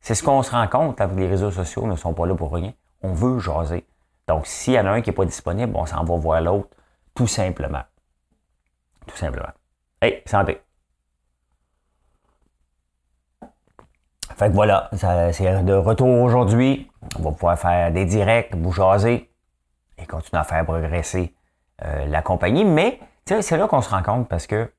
C'est 0.00 0.14
ce 0.14 0.22
qu'on 0.22 0.42
se 0.42 0.50
rend 0.50 0.66
compte 0.68 1.00
avec 1.00 1.16
les 1.16 1.28
réseaux 1.28 1.50
sociaux 1.50 1.86
ne 1.86 1.96
sont 1.96 2.12
pas 2.12 2.26
là 2.26 2.34
pour 2.34 2.52
rien. 2.52 2.72
On 3.02 3.12
veut 3.12 3.38
jaser. 3.38 3.86
Donc, 4.26 4.46
s'il 4.46 4.74
y 4.74 4.80
en 4.80 4.86
a 4.86 4.90
un 4.90 5.00
qui 5.00 5.10
n'est 5.10 5.16
pas 5.16 5.24
disponible, 5.24 5.72
on 5.74 5.86
s'en 5.86 6.04
va 6.04 6.16
voir 6.16 6.40
l'autre, 6.40 6.68
tout 7.14 7.26
simplement. 7.26 7.82
Tout 9.06 9.16
simplement. 9.16 9.52
Hey, 10.00 10.22
santé! 10.26 10.63
Fait 14.36 14.48
que 14.48 14.54
voilà, 14.54 14.90
c'est 15.32 15.62
de 15.62 15.74
retour 15.74 16.08
aujourd'hui. 16.08 16.90
On 17.18 17.22
va 17.22 17.30
pouvoir 17.32 17.58
faire 17.58 17.92
des 17.92 18.04
directs, 18.04 18.54
vous 18.56 18.72
jaser 18.72 19.30
et 19.98 20.06
continuer 20.06 20.40
à 20.40 20.44
faire 20.44 20.64
progresser 20.64 21.34
euh, 21.84 22.06
la 22.06 22.22
compagnie. 22.22 22.64
Mais 22.64 22.98
c'est 23.26 23.56
là 23.56 23.68
qu'on 23.68 23.80
se 23.80 23.90
rend 23.90 24.02
compte 24.02 24.28
parce 24.28 24.46
que 24.46 24.70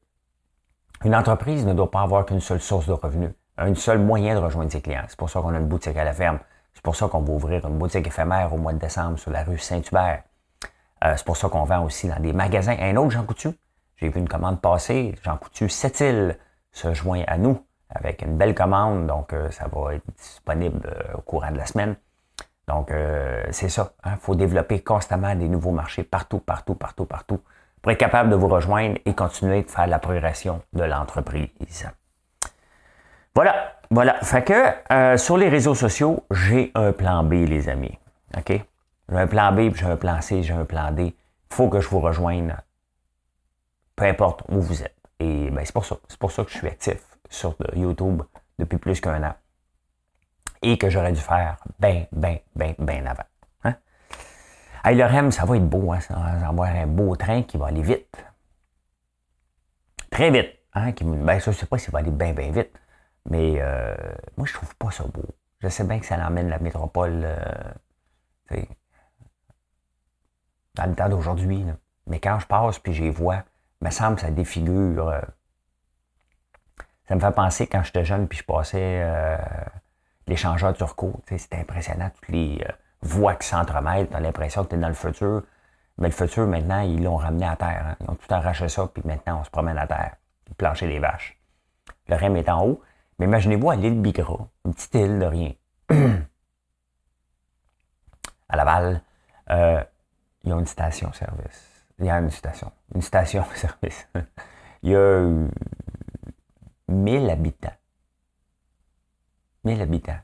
une 1.04 1.16
entreprise 1.16 1.66
ne 1.66 1.74
doit 1.74 1.92
pas 1.92 2.02
avoir 2.02 2.26
qu'une 2.26 2.42
seule 2.42 2.60
source 2.60 2.88
de 2.88 2.94
revenus, 2.94 3.32
un 3.58 3.74
seul 3.76 4.00
moyen 4.00 4.36
de 4.36 4.40
rejoindre 4.40 4.72
ses 4.72 4.82
clients. 4.82 5.06
C'est 5.08 5.18
pour 5.18 5.30
ça 5.30 5.42
qu'on 5.42 5.54
a 5.54 5.58
une 5.58 5.68
boutique 5.68 5.96
à 5.96 6.04
la 6.04 6.14
ferme. 6.14 6.40
C'est 6.74 6.84
pour 6.84 6.96
ça 6.96 7.08
qu'on 7.08 7.22
va 7.22 7.34
ouvrir 7.34 7.66
une 7.66 7.78
boutique 7.78 8.08
éphémère 8.08 8.54
au 8.54 8.58
mois 8.58 8.74
de 8.74 8.80
décembre 8.80 9.18
sur 9.18 9.32
la 9.32 9.44
rue 9.44 9.58
Saint-Hubert. 9.58 10.24
Euh, 11.04 11.14
c'est 11.16 11.26
pour 11.26 11.38
ça 11.38 11.48
qu'on 11.48 11.64
vend 11.64 11.84
aussi 11.84 12.08
dans 12.08 12.20
des 12.20 12.34
magasins. 12.34 12.76
Un 12.80 12.96
autre 12.98 13.12
Jean 13.12 13.24
Coutu, 13.24 13.50
j'ai 13.98 14.10
vu 14.10 14.20
une 14.20 14.28
commande 14.28 14.60
passer. 14.60 15.16
Jean 15.24 15.38
Coutu, 15.38 15.70
Sept-Îles 15.70 16.38
se 16.72 16.94
joint 16.94 17.24
à 17.28 17.38
nous 17.38 17.65
avec 17.90 18.22
une 18.22 18.38
belle 18.38 18.56
commande. 18.56 19.08
Donc, 19.08 19.34
euh, 19.34 19.50
ça 19.52 19.66
va 19.68 19.96
être 19.96 20.06
disponible 20.18 20.82
euh, 20.86 21.14
au 21.16 21.22
courant 21.22 21.52
de 21.52 21.58
la 21.58 21.66
semaine. 21.66 21.96
Donc, 22.68 22.92
c'est 23.52 23.70
ça. 23.70 23.94
Il 24.04 24.10
hein. 24.10 24.18
faut 24.20 24.34
développer 24.34 24.80
constamment 24.80 25.36
des 25.36 25.48
nouveaux 25.48 25.70
marchés 25.70 26.02
partout, 26.02 26.40
partout, 26.40 26.74
partout, 26.74 27.06
partout 27.06 27.40
pour 27.80 27.92
être 27.92 28.00
capable 28.00 28.32
de 28.32 28.36
vous 28.36 28.48
rejoindre 28.48 28.98
et 29.06 29.14
continuer 29.14 29.62
de 29.62 29.70
faire 29.70 29.86
la 29.86 30.00
progression 30.00 30.64
de 30.74 30.84
l'entreprise. 30.84 31.88
Voilà, 33.36 33.74
voilà. 33.92 34.16
Fait 34.24 34.44
que 34.44 35.16
sur 35.18 35.38
les 35.38 35.48
réseaux 35.48 35.76
sociaux, 35.76 36.24
j'ai 36.32 36.72
un 36.74 36.92
plan 36.92 37.24
B, 37.24 37.34
les 37.34 37.70
amis. 37.70 38.00
OK? 38.36 38.50
J'ai 38.50 39.16
un 39.16 39.28
plan 39.28 39.52
B, 39.52 39.72
j'ai 39.76 39.86
un 39.86 39.98
plan 39.98 40.20
C, 40.22 40.42
j'ai 40.42 40.54
un 40.54 40.66
plan 40.66 40.92
D. 40.92 41.04
Il 41.52 41.56
faut 41.56 41.70
que 41.70 41.80
je 41.80 41.88
vous 41.88 42.00
rejoigne, 42.00 42.56
peu 43.96 44.06
importe 44.06 44.42
où 44.50 44.60
vous 44.60 44.82
êtes. 44.82 44.96
Et 45.20 45.52
ben, 45.52 45.64
c'est 45.64 45.74
pour 45.74 45.86
ça. 45.86 45.98
C'est 46.08 46.18
pour 46.18 46.32
ça 46.32 46.44
que 46.44 46.50
je 46.50 46.58
suis 46.58 46.68
actif 46.68 47.15
sur 47.36 47.56
YouTube 47.76 48.22
depuis 48.58 48.78
plus 48.78 49.00
qu'un 49.02 49.24
an. 49.24 49.34
Et 50.62 50.78
que 50.78 50.90
j'aurais 50.90 51.12
dû 51.12 51.20
faire 51.20 51.58
bien, 51.80 52.06
bien, 52.12 52.40
bien, 52.56 52.74
bien 52.80 53.06
avant. 53.06 53.24
Hein? 53.64 53.76
Hey, 54.84 54.96
le 54.96 55.06
REM, 55.06 55.32
ça 55.32 55.46
va 55.46 55.58
être 55.58 55.70
beau. 55.70 55.92
Hein? 55.92 56.00
Ça 56.00 56.16
va 56.16 56.48
avoir 56.48 56.70
un 56.70 56.88
beau 56.88 57.16
train 57.16 57.44
qui 57.44 57.58
va 57.58 57.68
aller 57.68 57.84
vite. 57.84 58.26
Très 60.10 60.32
vite. 60.32 60.52
Hein? 60.74 60.94
Qui, 60.94 61.04
ben, 61.04 61.40
je 61.40 61.50
ne 61.50 61.56
sais 61.56 61.66
pas 61.66 61.78
s'il 61.78 61.92
va 61.92 62.00
aller 62.00 62.12
bien, 62.12 62.34
bien 62.34 62.52
vite. 62.52 62.72
Mais 63.30 63.56
euh, 63.60 63.96
moi, 64.38 64.48
je 64.48 64.54
trouve 64.54 64.76
pas 64.76 64.92
ça 64.92 65.04
beau. 65.04 65.26
Je 65.60 65.68
sais 65.68 65.84
bien 65.84 66.00
que 66.00 66.06
ça 66.06 66.16
emmène 66.26 66.50
la 66.50 66.60
métropole. 66.60 67.26
Euh, 68.52 68.62
dans 70.76 70.86
le 70.86 70.96
temps 70.96 71.10
d'aujourd'hui. 71.10 71.66
Mais 72.08 72.20
quand 72.20 72.40
je 72.40 72.48
passe 72.48 72.80
puis 72.80 72.94
les 72.94 73.10
vois, 73.10 73.44
me 73.82 73.90
semble 73.90 74.16
que 74.16 74.22
ça 74.22 74.32
défigure. 74.32 75.22
Ça 77.08 77.16
me 77.16 77.20
fait 77.20 77.32
penser 77.32 77.68
quand 77.68 77.84
j'étais 77.84 78.06
jeune 78.06 78.28
puis 78.28 78.40
je 78.40 78.44
passais 78.44 79.02
euh, 79.04 79.38
l'échangeur 80.28 80.74
turco. 80.74 81.14
C'était 81.28 81.58
impressionnant, 81.58 82.10
toutes 82.10 82.30
les 82.30 82.64
euh, 82.68 82.72
voix 83.02 83.36
qui 83.36 83.48
s'entremêlent. 83.48 84.08
Tu 84.10 84.16
as 84.16 84.20
l'impression 84.20 84.64
que 84.64 84.70
tu 84.70 84.76
es 84.76 84.80
dans 84.80 84.88
le 84.88 84.94
futur. 84.94 85.44
Mais 85.98 86.08
le 86.08 86.14
futur, 86.14 86.46
maintenant, 86.48 86.82
ils 86.82 87.02
l'ont 87.02 87.16
ramené 87.16 87.46
à 87.46 87.56
terre. 87.56 87.86
Hein. 87.88 87.96
Ils 88.02 88.10
ont 88.10 88.16
tout 88.16 88.34
arraché 88.34 88.68
ça, 88.68 88.88
puis 88.88 89.04
maintenant, 89.06 89.40
on 89.40 89.44
se 89.44 89.50
promène 89.50 89.78
à 89.78 89.88
terre. 89.88 90.16
Plancher 90.58 90.88
des 90.88 91.00
vaches. 91.00 91.38
Le 92.08 92.16
REM 92.16 92.36
est 92.36 92.50
en 92.50 92.66
haut. 92.66 92.82
Mais 93.18 93.26
imaginez-vous 93.26 93.70
à 93.70 93.76
l'île 93.76 94.02
Bigra, 94.02 94.48
une 94.66 94.74
petite 94.74 94.96
île 94.96 95.20
de 95.20 95.26
rien. 95.26 95.54
à 98.50 98.58
Laval, 98.58 99.02
euh, 99.52 99.82
il 100.44 100.50
y 100.50 100.54
a 100.54 100.56
une 100.56 100.66
station-service. 100.66 101.86
Il 102.00 102.06
y 102.06 102.10
a 102.10 102.18
une 102.18 102.30
station. 102.30 102.72
Une 102.94 103.02
station-service. 103.02 104.10
il 104.84 104.92
y 104.92 104.96
a 104.96 105.30
1000 106.88 107.30
habitants. 107.30 107.74
1000 109.64 109.82
habitants 109.82 110.20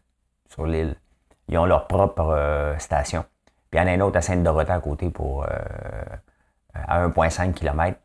sur 0.48 0.66
l'île. 0.66 0.96
Ils 1.48 1.58
ont 1.58 1.66
leur 1.66 1.88
propre 1.88 2.22
euh, 2.22 2.78
station. 2.78 3.26
Puis 3.70 3.80
il 3.80 3.84
y 3.84 3.84
en 3.84 3.88
a 3.88 3.94
une 3.94 4.02
autre 4.02 4.18
à 4.18 4.22
Sainte-Dorothée 4.22 4.72
à 4.72 4.80
côté 4.80 5.10
pour 5.10 5.44
euh, 5.44 5.48
à 6.74 7.08
1,5 7.08 7.54
km. 7.54 7.98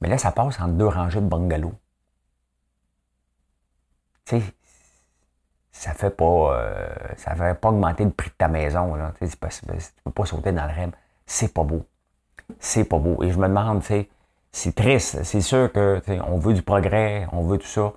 Mais 0.00 0.08
là, 0.08 0.18
ça 0.18 0.32
passe 0.32 0.60
entre 0.60 0.74
deux 0.74 0.86
rangées 0.86 1.20
de 1.20 1.26
bungalows. 1.26 1.74
Tu 4.24 4.40
sais, 4.40 4.54
ça 5.70 5.94
fait 5.94 6.10
pas 6.10 6.24
euh, 6.24 6.88
ça 7.16 7.34
fait 7.34 7.54
pas 7.54 7.70
augmenter 7.70 8.04
le 8.04 8.10
prix 8.10 8.30
de 8.30 8.34
ta 8.34 8.48
maison. 8.48 8.94
Tu 9.18 9.24
ne 9.24 9.76
peux 10.04 10.10
pas 10.10 10.26
sauter 10.26 10.52
dans 10.52 10.66
le 10.66 10.72
REM 10.72 10.92
c'est 11.26 11.54
pas 11.54 11.64
beau. 11.64 11.86
C'est 12.58 12.84
pas 12.84 12.98
beau. 12.98 13.22
Et 13.22 13.30
je 13.30 13.38
me 13.38 13.48
demande, 13.48 13.80
tu 13.80 13.86
sais, 13.86 14.08
c'est 14.50 14.74
triste. 14.74 15.22
C'est 15.24 15.40
sûr 15.40 15.72
que 15.72 16.02
on 16.26 16.38
veut 16.38 16.52
du 16.52 16.62
progrès, 16.62 17.26
on 17.32 17.42
veut 17.42 17.58
tout 17.58 17.66
ça, 17.66 17.94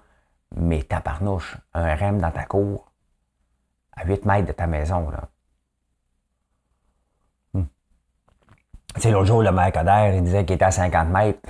mais 0.55 0.83
tabarnouche, 0.83 1.57
un 1.73 1.95
REM 1.95 2.19
dans 2.19 2.31
ta 2.31 2.45
cour, 2.45 2.91
à 3.93 4.05
8 4.05 4.25
mètres 4.25 4.47
de 4.47 4.51
ta 4.51 4.67
maison, 4.67 5.09
là. 5.09 5.29
Hmm. 7.53 7.65
Tu 8.95 9.01
sais, 9.01 9.11
l'autre 9.11 9.25
jour, 9.25 9.41
le 9.41 9.51
maire 9.51 9.71
Coder, 9.71 10.13
il 10.15 10.23
disait 10.23 10.45
qu'il 10.45 10.55
était 10.55 10.65
à 10.65 10.71
50 10.71 11.09
mètres 11.09 11.49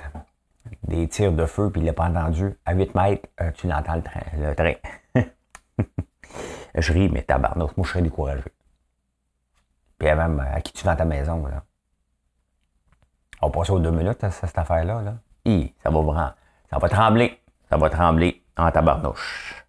des 0.84 1.08
tirs 1.08 1.32
de 1.32 1.46
feu, 1.46 1.70
puis 1.70 1.80
il 1.80 1.84
l'a 1.84 1.92
pas 1.92 2.08
entendu. 2.08 2.56
À 2.64 2.74
8 2.74 2.94
mètres, 2.94 3.28
euh, 3.40 3.50
tu 3.52 3.66
l'entends 3.66 3.96
le 3.96 4.02
train. 4.02 4.22
Le 4.36 4.54
train. 4.54 4.74
je 6.74 6.92
ris, 6.92 7.08
mais 7.08 7.22
tabarnouche, 7.22 7.76
moi, 7.76 7.84
je 7.86 7.92
serais 7.92 8.02
découragé. 8.02 8.44
Puis 9.98 10.08
même, 10.08 10.40
à 10.40 10.60
qui 10.60 10.72
tu 10.72 10.84
vends 10.84 10.96
ta 10.96 11.04
maison, 11.04 11.46
là? 11.46 11.62
On 13.42 13.50
passe 13.50 13.70
aux 13.70 13.78
deux 13.78 13.90
minutes, 13.90 14.22
à 14.24 14.30
cette 14.30 14.56
affaire-là. 14.56 15.02
Là. 15.02 15.14
ça 15.82 15.90
va 15.90 16.00
vraiment. 16.00 16.30
Ça 16.70 16.78
va 16.78 16.88
trembler. 16.88 17.38
Ça 17.68 17.76
va 17.76 17.90
trembler 17.90 18.42
en 18.56 18.70
tabarnouche. 18.70 19.66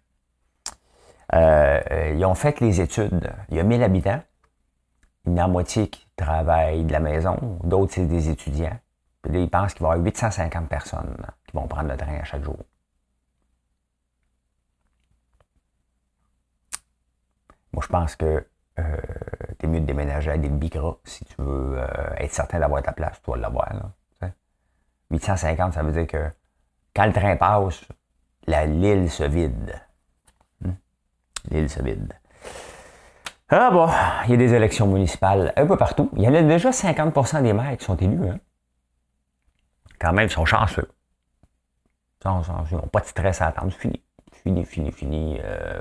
Euh, 1.34 2.14
ils 2.16 2.24
ont 2.24 2.34
fait 2.34 2.60
les 2.60 2.80
études. 2.80 3.30
Il 3.50 3.56
y 3.56 3.60
a 3.60 3.62
1000 3.62 3.82
habitants. 3.82 4.22
Il 5.26 5.36
y 5.36 5.40
en 5.40 5.44
a 5.44 5.48
moitié 5.48 5.88
qui 5.88 6.06
travaillent 6.16 6.84
de 6.84 6.92
la 6.92 7.00
maison. 7.00 7.58
D'autres, 7.64 7.94
c'est 7.94 8.06
des 8.06 8.30
étudiants. 8.30 8.78
Puis 9.22 9.32
là, 9.32 9.40
ils 9.40 9.50
pensent 9.50 9.74
qu'il 9.74 9.82
va 9.82 9.90
y 9.90 9.92
avoir 9.92 10.04
850 10.04 10.68
personnes 10.68 11.16
qui 11.46 11.56
vont 11.56 11.66
prendre 11.66 11.88
le 11.88 11.96
train 11.96 12.18
à 12.18 12.24
chaque 12.24 12.44
jour. 12.44 12.58
Moi, 17.72 17.82
je 17.82 17.88
pense 17.88 18.16
que 18.16 18.46
euh, 18.78 18.96
t'es 19.58 19.66
mieux 19.66 19.80
de 19.80 19.86
déménager 19.86 20.30
à 20.30 20.38
des 20.38 20.48
Bigra 20.48 20.96
si 21.04 21.24
tu 21.24 21.34
veux 21.38 21.78
euh, 21.78 22.14
être 22.16 22.32
certain 22.32 22.60
d'avoir 22.60 22.82
ta 22.82 22.92
place, 22.92 23.20
toi, 23.22 23.36
de 23.36 23.42
l'avoir. 23.42 23.68
850, 25.10 25.72
ça 25.72 25.82
veut 25.82 25.92
dire 25.92 26.06
que 26.06 26.30
quand 26.98 27.06
le 27.06 27.12
train 27.12 27.36
passe, 27.36 27.84
la 28.48 28.66
l'île 28.66 29.08
se 29.08 29.22
vide. 29.22 29.80
Hmm? 30.60 30.72
L'île 31.48 31.70
se 31.70 31.80
vide. 31.80 32.12
Ah 33.50 33.70
bon, 33.70 33.88
il 34.24 34.30
y 34.32 34.34
a 34.34 34.36
des 34.36 34.52
élections 34.52 34.88
municipales 34.88 35.52
un 35.54 35.64
peu 35.64 35.76
partout. 35.76 36.10
Il 36.16 36.24
y 36.24 36.28
en 36.28 36.34
a 36.34 36.42
déjà 36.42 36.70
50% 36.70 37.44
des 37.44 37.52
maires 37.52 37.76
qui 37.76 37.84
sont 37.84 37.94
élus. 37.94 38.28
Hein? 38.28 38.40
Quand 40.00 40.12
même, 40.12 40.26
ils 40.26 40.32
sont 40.32 40.44
chanceux. 40.44 40.90
Ils 42.24 42.30
n'ont 42.72 42.88
pas 42.88 42.98
de 42.98 43.06
stress 43.06 43.42
à 43.42 43.46
attendre. 43.46 43.72
Fini. 43.72 44.02
Fini, 44.32 44.64
fini, 44.64 44.90
fini. 44.90 45.38
Euh, 45.40 45.80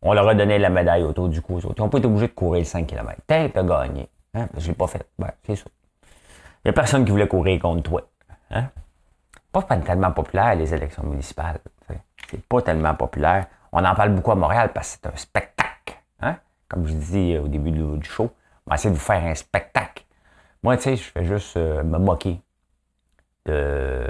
on 0.00 0.14
leur 0.14 0.26
a 0.28 0.34
donné 0.34 0.58
la 0.58 0.70
médaille 0.70 1.02
autour 1.02 1.28
du 1.28 1.42
cou. 1.42 1.60
Ils 1.60 1.78
n'ont 1.78 1.90
pas 1.90 1.98
été 1.98 2.06
obligés 2.06 2.28
de 2.28 2.32
courir 2.32 2.64
5 2.64 2.86
km. 2.86 3.20
T'as 3.26 3.48
gagné. 3.48 4.08
Hein? 4.32 4.48
Je 4.56 4.62
ne 4.62 4.68
l'ai 4.68 4.74
pas 4.74 4.86
fait. 4.86 5.06
C'est 5.44 5.56
ça. 5.56 5.64
Il 6.64 6.68
n'y 6.68 6.70
a 6.70 6.72
personne 6.72 7.04
qui 7.04 7.10
voulait 7.10 7.28
courir 7.28 7.60
contre 7.60 7.82
toi. 7.82 8.02
Hein? 8.50 8.70
Pas 9.52 9.62
tellement 9.62 10.12
populaire, 10.12 10.54
les 10.54 10.74
élections 10.74 11.02
municipales. 11.04 11.58
C'est 12.30 12.42
pas 12.44 12.62
tellement 12.62 12.94
populaire. 12.94 13.46
On 13.72 13.84
en 13.84 13.94
parle 13.94 14.14
beaucoup 14.14 14.32
à 14.32 14.34
Montréal 14.34 14.72
parce 14.72 14.96
que 14.96 15.00
c'est 15.02 15.12
un 15.12 15.16
spectacle. 15.16 15.96
Hein? 16.20 16.36
Comme 16.68 16.86
je 16.86 16.92
dis 16.92 17.38
au 17.38 17.48
début 17.48 17.70
du 17.70 18.04
show, 18.04 18.30
on 18.66 18.70
va 18.70 18.76
essayer 18.76 18.90
de 18.90 18.96
vous 18.96 19.04
faire 19.04 19.24
un 19.24 19.34
spectacle. 19.34 20.04
Moi, 20.62 20.76
tu 20.76 20.82
sais, 20.84 20.96
je 20.96 21.02
fais 21.02 21.24
juste 21.24 21.56
euh, 21.56 21.82
me 21.82 21.98
moquer 21.98 22.40
de, 23.46 24.06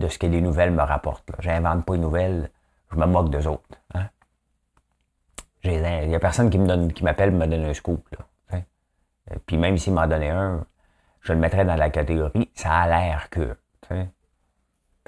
de 0.00 0.08
ce 0.08 0.18
que 0.18 0.26
les 0.26 0.40
nouvelles 0.40 0.72
me 0.72 0.82
rapportent. 0.82 1.30
J'invente 1.38 1.84
pas 1.84 1.94
une 1.94 2.02
nouvelles, 2.02 2.50
je 2.90 2.96
me 2.96 3.06
moque 3.06 3.30
d'eux 3.30 3.46
autres. 3.46 3.78
Hein? 3.94 4.08
Il 5.64 5.80
n'y 5.80 6.14
a 6.14 6.20
personne 6.20 6.50
qui 6.50 6.58
me 6.58 6.66
donne, 6.66 6.92
qui 6.92 7.04
m'appelle 7.04 7.30
me 7.30 7.46
donne 7.46 7.64
un 7.64 7.74
scoop. 7.74 8.06
Là, 8.10 8.58
Puis 9.46 9.56
même 9.56 9.78
s'il 9.78 9.94
m'en 9.94 10.06
donnait 10.06 10.30
un, 10.30 10.66
je 11.20 11.32
le 11.32 11.38
mettrais 11.38 11.64
dans 11.64 11.76
la 11.76 11.90
catégorie 11.90 12.50
ça 12.54 12.72
a 12.72 12.88
l'air 12.88 13.30
que. 13.30 13.56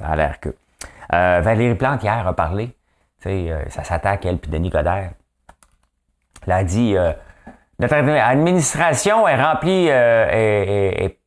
A 0.01 0.17
l'air 0.17 0.41
que. 0.41 0.51
Euh, 1.13 1.41
Valérie 1.43 1.75
Plante 1.75 2.03
hier 2.03 2.27
a 2.27 2.33
parlé. 2.35 2.75
Euh, 3.27 3.65
ça 3.71 3.83
s'attaque, 3.83 4.25
elle, 4.25 4.39
puis 4.39 4.51
Denis 4.51 4.71
Coderre. 4.71 5.11
Elle 6.47 6.53
a 6.53 6.65
dit 6.65 6.95
Notre 7.79 7.95
administration 7.95 9.27
est 9.27 9.43
remplie, 9.43 9.89
est, 9.89 11.19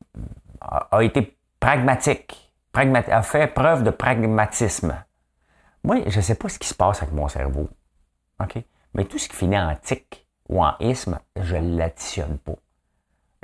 a 0.62 1.04
été 1.04 1.38
pragmatique, 1.60 2.54
a 2.74 3.22
fait 3.22 3.48
preuve 3.48 3.84
de 3.84 3.90
pragmatisme. 3.90 4.96
Moi, 5.84 5.98
je 6.08 6.18
ne 6.18 6.22
sais 6.22 6.36
pas 6.36 6.48
ce 6.48 6.60
qui 6.60 6.68
se 6.68 6.74
passe 6.74 7.02
avec 7.02 7.14
mon 7.14 7.28
cerveau. 7.28 7.70
Mais 8.94 9.06
tout 9.06 9.18
ce 9.18 9.30
qui 9.30 9.36
finit 9.36 9.58
en 9.58 9.76
tic 9.76 10.26
ou 10.48 10.64
en 10.64 10.74
isme, 10.80 11.20
je 11.40 11.56
ne 11.56 11.78
l'additionne 11.78 12.38
pas. 12.40 12.56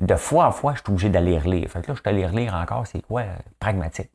De 0.01 0.15
fois 0.15 0.48
en 0.48 0.51
fois, 0.51 0.74
je 0.74 0.82
suis 0.82 0.89
obligé 0.89 1.10
d'aller 1.10 1.38
relire. 1.38 1.70
Fait 1.70 1.82
que 1.82 1.88
là, 1.88 1.94
je 1.94 2.00
suis 2.00 2.10
allé 2.10 2.25
relire 2.25 2.53
encore, 2.55 2.86
c'est 2.88 3.01
quoi 3.01 3.24
pragmatique? 3.60 4.12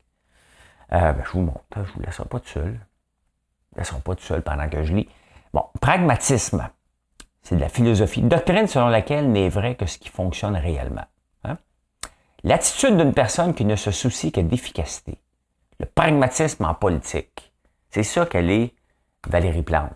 Euh, 0.92 1.12
ben, 1.12 1.23
je 1.25 1.30
vous 1.30 1.40
montre, 1.40 1.61
je 1.75 1.80
ne 1.80 1.85
vous 1.87 2.00
laisserai 2.00 2.28
pas 2.28 2.40
tout 2.40 2.49
seul. 2.49 2.80
Je 3.73 3.76
ne 3.76 3.78
laisserai 3.78 4.00
pas 4.00 4.14
tout 4.14 4.25
seul 4.25 4.42
pendant 4.42 4.68
que 4.68 4.82
je 4.82 4.92
lis. 4.92 5.09
Bon, 5.52 5.64
pragmatisme, 5.80 6.68
c'est 7.42 7.56
de 7.56 7.61
la 7.61 7.68
philosophie. 7.68 8.23
Doctrine 8.23 8.66
selon 8.66 8.88
laquelle 8.88 9.30
n'est 9.30 9.49
vrai 9.49 9.76
que 9.76 9.87
ce 9.87 9.99
qui 9.99 10.09
fonctionne 10.09 10.56
réellement. 10.56 11.04
Hein? 11.44 11.59
L'attitude 12.42 12.97
d'une 12.97 13.14
personne 13.14 13.54
qui 13.54 13.64
ne 13.64 13.76
se 13.76 13.90
soucie 13.90 14.32
que 14.32 14.40
d'efficacité. 14.40 15.18
Le 15.78 15.87
pragmatisme 15.87 16.64
en 16.64 16.75
politique. 16.75 17.52
C'est 17.90 18.02
ça 18.02 18.26
qu'elle 18.26 18.50
est, 18.50 18.75
Valérie 19.26 19.62
Plante. 19.62 19.92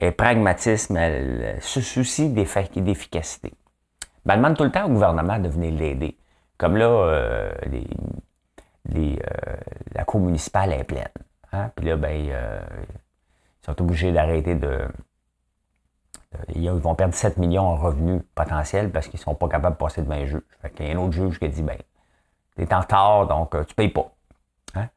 Et 0.00 0.10
pragmatisme, 0.10 0.96
elle 0.96 1.58
se 1.62 1.80
soucie 1.80 2.28
d'efficacité. 2.28 3.52
Ben, 4.24 4.34
elle 4.34 4.40
demande 4.40 4.56
tout 4.56 4.64
le 4.64 4.72
temps 4.72 4.86
au 4.86 4.88
gouvernement 4.88 5.38
de 5.38 5.48
venir 5.48 5.72
l'aider. 5.72 6.16
Comme 6.58 6.76
là, 6.76 6.86
euh, 6.86 7.52
les, 7.66 7.86
euh, 8.94 9.56
la 9.94 10.04
cour 10.04 10.20
municipale 10.20 10.72
est 10.72 10.84
pleine. 10.84 11.08
Hein? 11.52 11.70
Puis 11.76 11.86
là, 11.86 11.96
ben, 11.96 12.28
euh, 12.30 12.60
ils 13.62 13.66
sont 13.66 13.80
obligés 13.80 14.12
d'arrêter 14.12 14.54
de, 14.54 14.86
Ils 16.54 16.70
vont 16.70 16.94
perdre 16.94 17.14
7 17.14 17.36
millions 17.36 17.66
en 17.66 17.76
revenus 17.76 18.22
potentiels 18.34 18.90
parce 18.90 19.08
qu'ils 19.08 19.20
ne 19.20 19.24
sont 19.24 19.34
pas 19.34 19.48
capables 19.48 19.76
de 19.76 19.78
passer 19.78 20.02
devant 20.02 20.14
un 20.14 20.26
juge. 20.26 20.42
Fait 20.60 20.70
qu'il 20.70 20.86
y 20.86 20.90
a 20.90 20.94
un 20.94 20.98
autre 20.98 21.12
juge 21.12 21.38
qui 21.38 21.44
a 21.44 21.48
dit, 21.48 21.62
ben, 21.62 21.78
t'es 22.56 22.72
en 22.74 22.80
retard, 22.80 23.26
donc 23.26 23.50
tu 23.50 23.56
ne 23.56 23.74
payes 23.74 23.88
pas. 23.88 24.12
Hein? 24.74 24.88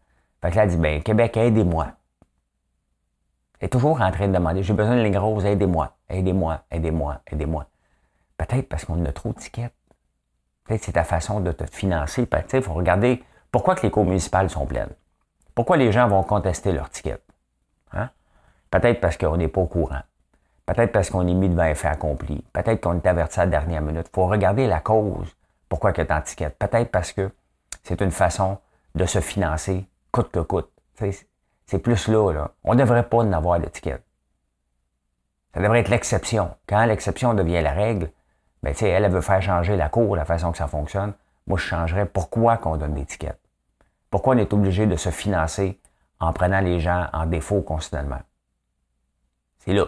Fait 0.42 0.52
que 0.52 0.56
là, 0.56 0.64
elle 0.64 0.70
dit, 0.70 0.78
ben, 0.78 1.04
Québec, 1.04 1.38
aidez-moi. 1.38 1.88
Elle 3.60 3.68
est 3.68 3.70
toujours 3.70 4.02
en 4.02 4.12
train 4.12 4.28
de 4.28 4.34
demander, 4.34 4.64
j'ai 4.64 4.74
besoin 4.74 4.96
de 4.96 5.02
ligne 5.02 5.18
rose, 5.18 5.46
aidez-moi, 5.46 5.96
aidez-moi, 6.10 6.64
aidez-moi, 6.72 7.22
aidez-moi. 7.32 7.68
Peut-être 8.38 8.68
parce 8.68 8.86
qu'on 8.86 9.04
a 9.06 9.12
trop 9.12 9.30
de 9.30 9.40
tickets. 9.40 9.74
Peut-être 10.66 10.84
c'est 10.84 10.94
ta 10.94 11.04
façon 11.04 11.40
de 11.40 11.52
te 11.52 11.64
financer. 11.66 12.28
Il 12.54 12.62
faut 12.62 12.74
regarder 12.74 13.24
pourquoi 13.56 13.76
que 13.76 13.84
les 13.84 13.90
cours 13.90 14.04
municipales 14.04 14.50
sont 14.50 14.66
pleines? 14.66 14.94
Pourquoi 15.54 15.78
les 15.78 15.94
gens 15.94 16.10
vont 16.10 16.24
contester 16.24 16.74
leur 16.74 16.90
ticket? 16.90 17.20
Hein? 17.94 18.10
Peut-être 18.70 19.00
parce 19.00 19.16
qu'on 19.16 19.38
n'est 19.38 19.48
pas 19.48 19.62
au 19.62 19.66
courant. 19.66 20.02
Peut-être 20.66 20.92
parce 20.92 21.10
qu'on 21.10 21.26
est 21.26 21.34
mis 21.34 21.48
devant 21.48 21.64
un 21.64 21.74
fait 21.74 21.88
accompli. 21.88 22.44
Peut-être 22.52 22.82
qu'on 22.82 22.98
est 22.98 23.08
averti 23.08 23.40
à 23.40 23.46
la 23.46 23.52
dernière 23.52 23.82
minute. 23.82 24.08
Il 24.12 24.14
faut 24.14 24.28
regarder 24.28 24.68
la 24.68 24.82
cause. 24.82 25.38
Pourquoi 25.70 25.92
a 25.92 26.04
tant 26.04 26.20
de 26.20 26.24
tickets. 26.26 26.60
Peut-être 26.60 26.92
parce 26.92 27.14
que 27.14 27.32
c'est 27.82 28.02
une 28.02 28.12
façon 28.12 28.58
de 28.94 29.06
se 29.06 29.22
financer 29.22 29.88
coûte 30.12 30.32
que 30.32 30.42
coûte. 30.42 30.70
C'est 31.66 31.80
plus 31.80 32.10
là, 32.10 32.34
là. 32.34 32.52
On 32.66 32.74
ne 32.74 32.80
devrait 32.80 33.08
pas 33.08 33.20
en 33.20 33.32
avoir 33.32 33.58
d'étiquette. 33.62 34.04
Ça 35.54 35.62
devrait 35.62 35.80
être 35.80 35.88
l'exception. 35.88 36.54
Quand 36.68 36.84
l'exception 36.84 37.34
devient 37.34 37.62
la 37.62 37.72
règle, 37.72 38.12
ben, 38.64 38.76
elle, 38.82 39.06
elle 39.06 39.12
veut 39.14 39.22
faire 39.22 39.42
changer 39.42 39.78
la 39.78 39.88
cour, 39.88 40.18
la 40.18 40.26
façon 40.26 40.52
que 40.52 40.58
ça 40.58 40.68
fonctionne. 40.68 41.14
Moi, 41.48 41.58
je 41.58 41.64
changerais 41.64 42.06
pourquoi 42.06 42.58
qu'on 42.58 42.76
donne 42.76 42.96
l'étiquette. 42.96 43.40
Pourquoi 44.16 44.36
on 44.36 44.38
est 44.38 44.54
obligé 44.54 44.88
de 44.88 44.96
se 44.96 45.10
financer 45.10 45.78
en 46.22 46.32
prenant 46.32 46.62
les 46.62 46.80
gens 46.80 47.10
en 47.12 47.26
défaut 47.26 47.62
continuellement? 47.62 48.22
C'est 49.58 49.74
là. 49.74 49.88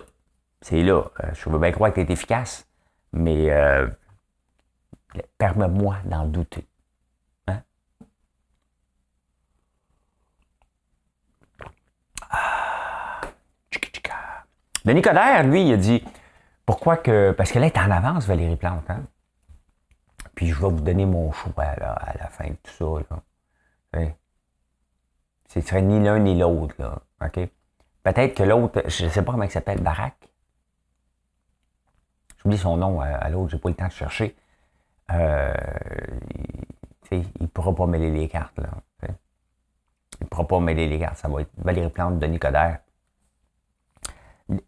C'est 0.60 0.84
là. 0.84 1.06
Euh, 1.24 1.30
je 1.34 1.50
veux 1.50 1.58
bien 1.58 1.72
croire 1.72 1.94
que 1.94 2.02
tu 2.02 2.06
es 2.06 2.14
efficace, 2.14 2.68
mais 3.14 3.50
euh, 3.50 3.88
permets-moi 5.38 5.96
d'en 6.04 6.26
douter. 6.26 6.68
Hein? 7.48 7.62
Ah. 12.30 13.22
Denis 14.84 15.02
Coderre, 15.02 15.44
lui, 15.44 15.70
il 15.70 15.74
a 15.74 15.78
dit 15.78 16.04
pourquoi 16.66 16.98
que. 16.98 17.32
Parce 17.32 17.54
qu'elle 17.54 17.64
est 17.64 17.78
en 17.78 17.90
avance, 17.90 18.28
Valérie 18.28 18.58
Plante. 18.58 18.90
Hein? 18.90 19.06
Puis 20.36 20.48
je 20.48 20.56
vais 20.56 20.70
vous 20.70 20.82
donner 20.82 21.06
mon 21.06 21.32
choix 21.32 21.64
à 21.64 22.18
la 22.20 22.28
fin 22.28 22.50
de 22.50 22.58
tout 22.62 22.74
ça. 22.78 23.16
Là. 23.16 23.22
Ce 25.48 25.62
serait 25.62 25.82
ni 25.82 26.04
l'un 26.04 26.20
ni 26.20 26.38
l'autre. 26.38 26.76
Là. 26.78 27.02
OK? 27.22 27.40
Peut-être 28.04 28.36
que 28.36 28.44
l'autre, 28.44 28.84
je 28.88 29.06
ne 29.06 29.10
sais 29.10 29.22
pas 29.22 29.32
comment 29.32 29.44
il 29.44 29.52
s'appelle, 29.52 29.82
Barack? 29.82 30.16
J'oublie 32.38 32.58
son 32.58 32.78
nom 32.78 33.02
à, 33.02 33.30
l'autre, 33.30 33.52
j'ai 33.52 33.58
pas 33.58 33.70
le 33.70 33.76
temps 33.76 33.88
de 33.88 33.92
chercher. 33.92 34.36
Euh, 35.12 35.54
il 37.12 37.26
ne 37.40 37.48
pourra 37.48 37.74
pas 37.74 37.86
mêler 37.86 38.12
les 38.12 38.28
cartes. 38.28 38.58
Là, 38.60 38.70
il 40.20 40.24
ne 40.24 40.28
pourra 40.28 40.48
pas 40.48 40.60
mêler 40.60 40.88
les 40.88 41.00
cartes. 41.00 41.18
Ça 41.18 41.28
va 41.28 41.42
être 41.42 41.52
Valérie 41.58 41.90
Plante, 41.90 42.20
Denis 42.20 42.40
Coderre. 42.40 42.80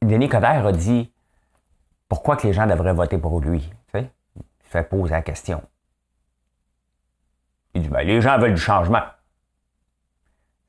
Denis 0.02 0.30
Coderre 0.30 0.66
a 0.66 0.72
dit 0.72 1.12
pourquoi 2.08 2.36
que 2.36 2.48
les 2.48 2.54
gens 2.54 2.68
devraient 2.68 2.94
voter 2.94 3.18
pour 3.18 3.40
lui. 3.40 3.72
Il 3.94 4.10
fait 4.64 4.84
poser 4.84 5.12
la 5.12 5.22
question. 5.22 5.64
Ben, 7.90 8.06
les 8.06 8.22
gens 8.22 8.38
veulent 8.38 8.54
du 8.54 8.62
changement. 8.62 9.04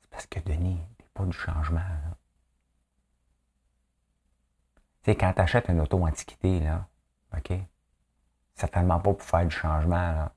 C'est 0.01 0.09
parce 0.09 0.25
que 0.25 0.39
Denis, 0.39 0.75
n'est 0.75 1.09
pas 1.13 1.23
du 1.25 1.37
changement. 1.37 1.81
Tu 5.03 5.11
quand 5.11 5.33
tu 5.33 5.41
achètes 5.41 5.69
une 5.69 5.81
auto 5.81 6.03
antiquité, 6.05 6.59
là, 6.59 6.87
OK? 7.37 7.53
Certainement 8.55 8.99
pas 8.99 9.13
pour 9.13 9.21
faire 9.21 9.45
du 9.45 9.55
changement. 9.55 10.29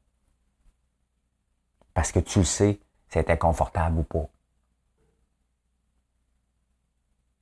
Parce 1.95 2.13
que 2.13 2.21
tu 2.21 2.41
le 2.41 2.45
sais, 2.45 2.81
c'était 3.09 3.39
confortable 3.39 3.99
ou 3.99 4.03
pas. 4.03 4.27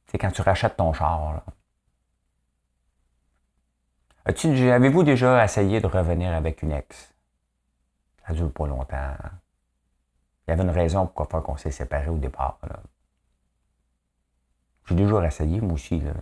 C'est 0.06 0.18
quand 0.18 0.30
tu 0.30 0.42
rachètes 0.42 0.76
ton 0.76 0.92
char, 0.92 1.34
là. 1.34 1.44
Avez-vous 4.24 5.02
déjà 5.02 5.42
essayé 5.44 5.80
de 5.80 5.86
revenir 5.86 6.32
avec 6.32 6.62
une 6.62 6.72
ex? 6.72 7.11
Ça 8.32 8.38
dure 8.38 8.50
pas 8.50 8.66
longtemps. 8.66 9.14
Il 10.46 10.50
y 10.50 10.54
avait 10.54 10.62
une 10.62 10.70
raison 10.70 11.06
pourquoi 11.06 11.42
qu'on 11.42 11.58
s'est 11.58 11.70
séparés 11.70 12.08
au 12.08 12.16
départ. 12.16 12.58
J'ai 14.86 14.94
déjà 14.94 15.26
essayé, 15.26 15.60
moi 15.60 15.74
aussi. 15.74 16.00
Là. 16.00 16.12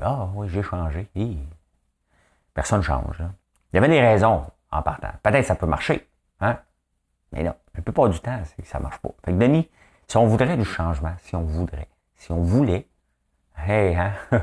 Ah 0.00 0.28
oui, 0.34 0.48
j'ai 0.48 0.62
changé. 0.62 1.10
Personne 2.54 2.78
ne 2.78 2.84
change. 2.84 3.20
Hein. 3.20 3.34
Il 3.72 3.76
y 3.76 3.78
avait 3.78 3.88
des 3.88 4.00
raisons 4.00 4.46
en 4.70 4.82
partant. 4.82 5.10
Peut-être 5.20 5.40
que 5.40 5.46
ça 5.46 5.56
peut 5.56 5.66
marcher. 5.66 6.08
Hein? 6.40 6.60
Mais 7.32 7.42
non, 7.42 7.56
la 7.74 7.82
plupart 7.82 8.08
du 8.08 8.20
temps, 8.20 8.40
ça 8.62 8.78
ne 8.78 8.84
marche 8.84 8.98
pas. 8.98 9.10
Fait 9.24 9.32
que 9.32 9.36
Denis, 9.36 9.68
si 10.06 10.16
on 10.18 10.26
voudrait 10.26 10.56
du 10.56 10.64
changement, 10.64 11.16
si 11.22 11.34
on 11.34 11.42
voudrait, 11.42 11.88
si 12.14 12.30
on 12.30 12.40
voulait, 12.40 12.86
hey, 13.66 13.96
hein? 13.96 14.12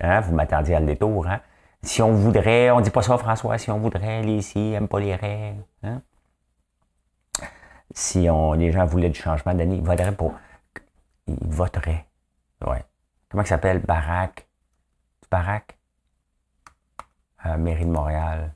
hein? 0.00 0.20
Vous 0.22 0.34
m'attendiez 0.34 0.74
à 0.74 0.80
le 0.80 0.86
détour, 0.86 1.28
hein? 1.28 1.40
Si 1.84 2.02
on 2.02 2.12
voudrait, 2.12 2.70
on 2.70 2.80
dit 2.80 2.90
pas 2.90 3.02
ça 3.02 3.18
François, 3.18 3.58
si 3.58 3.70
on 3.70 3.78
voudrait, 3.78 4.22
les 4.22 4.36
ici, 4.36 4.72
aiment 4.72 4.88
pas 4.88 5.00
les 5.00 5.14
rêves. 5.14 5.62
Hein? 5.82 6.02
Si 7.92 8.28
on, 8.30 8.54
les 8.54 8.72
gens 8.72 8.86
voulaient 8.86 9.10
du 9.10 9.20
changement, 9.20 9.54
Denis, 9.54 9.76
ils 9.76 9.84
voteraient 9.84 10.16
pour 10.16 10.34
il 11.26 11.36
voterait. 11.42 12.06
Ouais. 12.66 12.84
Comment 13.28 13.42
il 13.42 13.46
s'appelle? 13.46 13.80
Barack. 13.80 14.46
Barack? 15.30 15.76
Euh, 17.46 17.56
mairie 17.56 17.84
de 17.84 17.90
Montréal. 17.90 18.54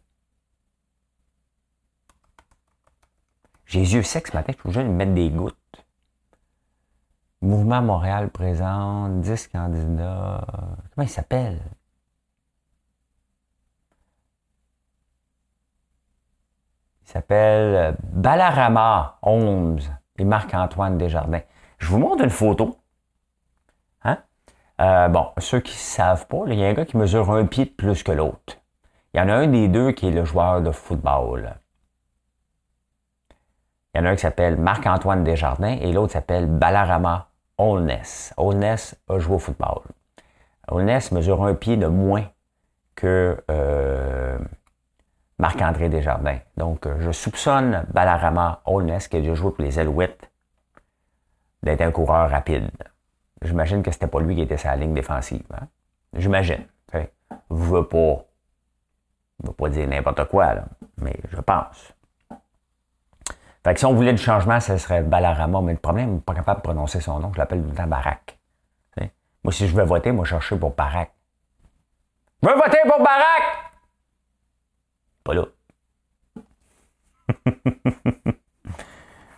J'ai 3.67 3.81
les 3.81 3.95
yeux 3.95 4.03
secs 4.03 4.27
ce 4.29 4.37
matin, 4.37 4.53
je 4.53 4.59
suis 4.59 4.69
obligé 4.69 4.85
de 4.85 4.89
mettre 4.89 5.13
des 5.13 5.31
gouttes. 5.31 5.57
Mouvement 7.43 7.83
Montréal 7.83 8.31
présente, 8.31 9.21
10 9.21 9.49
candidats. 9.49 10.47
Comment 10.95 11.07
il 11.07 11.11
s'appelle? 11.11 11.61
Il 17.09 17.13
s'appelle 17.13 17.97
Balarama 18.03 19.19
11 19.23 19.91
et 20.19 20.25
Marc-Antoine 20.25 20.99
Desjardins. 20.99 21.41
Je 21.79 21.87
vous 21.87 21.97
montre 21.97 22.23
une 22.23 22.29
photo. 22.29 22.77
Hein? 24.05 24.19
Euh, 24.83 25.09
bon, 25.09 25.29
ceux 25.39 25.61
qui 25.61 25.73
ne 25.73 25.79
savent 25.79 26.27
pas, 26.27 26.43
il 26.49 26.59
y 26.59 26.65
a 26.67 26.69
un 26.69 26.75
gars 26.75 26.85
qui 26.85 26.99
mesure 26.99 27.31
un 27.31 27.47
pied 27.47 27.65
de 27.65 27.71
plus 27.71 28.03
que 28.03 28.13
l'autre. 28.13 28.59
Il 29.15 29.21
y 29.21 29.23
en 29.23 29.31
a 29.31 29.33
un 29.33 29.47
des 29.47 29.69
deux 29.69 29.93
qui 29.93 30.09
est 30.09 30.11
le 30.11 30.27
joueur 30.27 30.61
de 30.61 30.71
football. 30.71 31.55
Il 33.95 33.99
y 33.99 34.01
en 34.03 34.05
a 34.05 34.11
un 34.11 34.15
qui 34.15 34.21
s'appelle 34.21 34.59
Marc-Antoine 34.59 35.25
Desjardins 35.25 35.79
et 35.81 35.91
l'autre 35.93 36.13
s'appelle 36.13 36.45
Balarama 36.45 37.31
Holness. 37.57 38.35
Holness 38.37 39.01
a 39.09 39.19
joué 39.19 39.37
au 39.37 39.39
football. 39.39 39.81
Holness 40.71 41.11
mesure 41.13 41.43
un 41.43 41.55
pied 41.55 41.79
de 41.79 41.87
moins 41.87 42.27
que 42.97 43.43
euh, 43.51 44.39
Marc-André 45.39 45.89
Desjardins. 45.89 46.39
Donc, 46.57 46.87
euh, 46.87 46.97
je 47.01 47.13
soupçonne 47.13 47.85
Balarama 47.93 48.61
Holness 48.65 49.09
qui 49.09 49.17
a 49.17 49.21
déjà 49.21 49.35
joué 49.35 49.53
pour 49.53 49.65
les 49.65 49.79
Alouettes 49.79 50.31
d'être 51.63 51.81
un 51.81 51.91
coureur 51.91 52.31
rapide. 52.31 52.71
J'imagine 53.43 53.83
que 53.83 53.91
c'était 53.91 54.07
pas 54.07 54.21
lui 54.21 54.35
qui 54.35 54.43
était 54.43 54.57
sa 54.57 54.75
ligne 54.75 54.95
défensive. 54.95 55.45
Hein? 55.55 55.67
J'imagine. 56.15 56.65
Je 56.93 57.05
veux 57.51 57.87
pas, 57.87 58.25
veux 59.43 59.53
pas 59.53 59.69
dire 59.69 59.89
n'importe 59.89 60.25
quoi, 60.27 60.55
mais 60.99 61.17
je 61.31 61.41
pense. 61.41 61.95
Fait 63.65 63.75
que 63.75 63.81
si 63.81 63.87
on 63.87 63.95
voulait 63.95 64.13
du 64.13 64.23
changement, 64.23 64.61
ce 64.61 64.77
serait 64.77 65.03
Balarama, 65.03 65.61
mais 65.61 65.73
le 65.73 65.79
problème, 65.79 66.09
je 66.09 66.15
suis 66.15 66.23
pas 66.23 66.35
capable 66.35 66.61
de 66.61 66.65
prononcer 66.65 67.01
son 67.01 67.21
nom, 67.21 67.33
je 67.33 67.39
l'appelle 67.39 67.63
tout 67.63 67.69
le 67.69 67.75
temps 67.75 67.87
Barack. 67.87 68.39
Moi, 69.45 69.53
si 69.53 69.69
je 69.69 69.75
veux 69.75 69.85
voter, 69.85 70.13
moi, 70.13 70.25
je 70.25 70.31
chercher 70.31 70.57
pour 70.57 70.75
Barack. 70.75 71.13
Je 72.43 72.49
veux 72.49 72.55
voter 72.55 72.79
pour 72.85 72.99
Barack! 72.99 73.68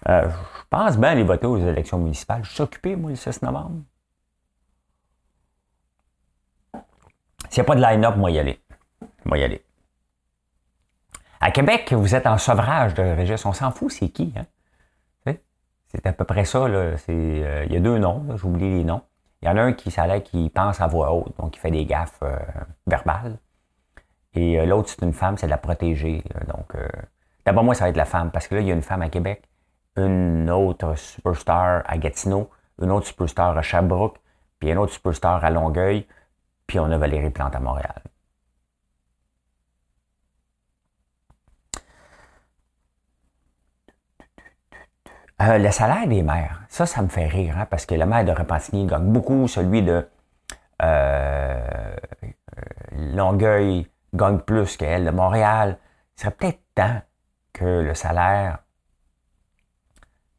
Euh, 0.09 0.31
je 0.31 0.64
pense 0.70 0.96
bien 0.96 1.11
aller 1.11 1.22
voter 1.22 1.46
aux 1.46 1.59
élections 1.59 1.98
municipales. 1.98 2.42
Je 2.42 2.50
suis 2.50 2.62
occupé, 2.62 2.96
moi, 2.96 3.11
le 3.11 3.16
6 3.16 3.42
novembre. 3.42 3.83
S'il 7.50 7.61
n'y 7.61 7.61
a 7.61 7.64
pas 7.64 7.76
de 7.76 7.83
line-up, 7.83 8.16
moi, 8.16 8.31
y 8.31 8.38
aller. 8.38 8.59
Moi, 9.26 9.37
y 9.37 9.44
aller. 9.44 9.62
À 11.38 11.50
Québec, 11.50 11.92
vous 11.92 12.14
êtes 12.14 12.26
en 12.26 12.38
sevrage 12.38 12.94
de 12.94 13.03
registre. 13.03 13.46
On 13.46 13.53
s'en 13.53 13.70
fout, 13.70 13.92
c'est 13.92 14.09
qui, 14.09 14.33
hein? 14.35 14.46
C'est 15.92 16.07
à 16.07 16.12
peu 16.12 16.24
près 16.24 16.44
ça. 16.44 16.59
Euh, 16.59 16.96
il 17.09 17.72
y 17.72 17.76
a 17.76 17.81
deux 17.81 17.98
noms, 17.98 18.37
j'oublie 18.37 18.70
les 18.70 18.85
noms. 18.85 19.03
Il 19.42 19.48
y 19.48 19.48
en 19.48 19.57
a 19.57 19.62
un 19.62 19.72
qui, 19.72 19.90
ça 19.90 20.20
qui 20.20 20.50
pense 20.50 20.81
à 20.81 20.87
voix 20.87 21.12
haute, 21.12 21.37
donc 21.38 21.57
il 21.57 21.59
fait 21.59 21.70
des 21.70 21.87
gaffes 21.87 22.20
euh, 22.22 22.37
verbales. 22.87 23.38
Et 24.35 24.64
l'autre, 24.64 24.88
c'est 24.88 25.03
une 25.05 25.12
femme, 25.12 25.37
c'est 25.37 25.47
de 25.47 25.51
la 25.51 25.59
protéger. 25.59 26.23
donc, 26.47 26.75
d'abord, 27.45 27.64
moi, 27.64 27.75
ça 27.75 27.85
va 27.85 27.90
être 27.90 27.97
la 27.97 28.05
femme, 28.05 28.31
parce 28.31 28.47
que 28.49 28.55
là, 28.55 28.61
il 28.61 28.69
y 28.69 28.71
a 28.71 28.75
une 28.75 28.83
femme 28.83 29.03
à 29.03 29.09
Québec 29.09 29.43
une 29.97 30.51
autre 30.51 30.95
superstar 30.97 31.83
à 31.87 31.99
Gatineau, 31.99 32.51
une 32.81 32.90
autre 32.90 33.07
superstar 33.07 33.57
à 33.57 33.62
Sherbrooke, 33.62 34.19
puis 34.59 34.71
une 34.71 34.79
autre 34.79 34.93
superstar 34.93 35.45
à 35.45 35.51
Longueuil, 35.51 36.07
puis 36.66 36.79
on 36.79 36.90
a 36.90 36.99
Valérie 36.99 37.31
Plante 37.31 37.55
à 37.55 37.61
Montréal. 37.61 38.03
Euh, 45.43 45.57
le 45.57 45.71
salaire 45.71 46.07
des 46.07 46.23
maires, 46.23 46.61
ça, 46.69 46.85
ça 46.85 47.01
me 47.01 47.09
fait 47.09 47.27
rire, 47.27 47.57
hein, 47.59 47.66
parce 47.71 47.87
que 47.87 47.95
le 47.95 48.05
maire 48.05 48.27
de 48.27 48.33
Repentigny 48.33 48.87
gagne 48.87 49.11
beaucoup, 49.11 49.49
celui 49.49 49.83
de 49.83 50.07
euh, 50.83 51.97
Longueuil 52.93 53.89
gagne 54.14 54.38
plus 54.38 54.77
qu'elle 54.77 55.05
de 55.05 55.11
Montréal. 55.11 55.79
Il 56.16 56.20
serait 56.20 56.33
peut-être 56.33 56.61
temps 56.75 57.01
que 57.53 57.64
le 57.64 57.94
salaire 57.94 58.59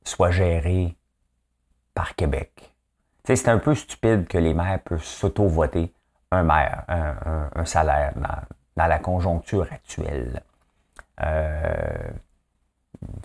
soit 0.04 0.32
géré 0.32 0.98
par 1.94 2.16
Québec. 2.16 2.74
c'est 3.26 3.48
un 3.50 3.60
peu 3.60 3.76
stupide 3.76 4.28
que 4.28 4.38
les 4.38 4.54
maires 4.54 4.80
peuvent 4.84 5.04
s'auto-voter 5.04 5.94
un 6.32 6.44
maire, 6.44 6.86
un, 6.88 7.66
salaire 7.66 8.14
dans, 8.16 8.88
la 8.88 9.00
conjoncture 9.00 9.68
actuelle. 9.70 10.42
Euh, 11.22 12.10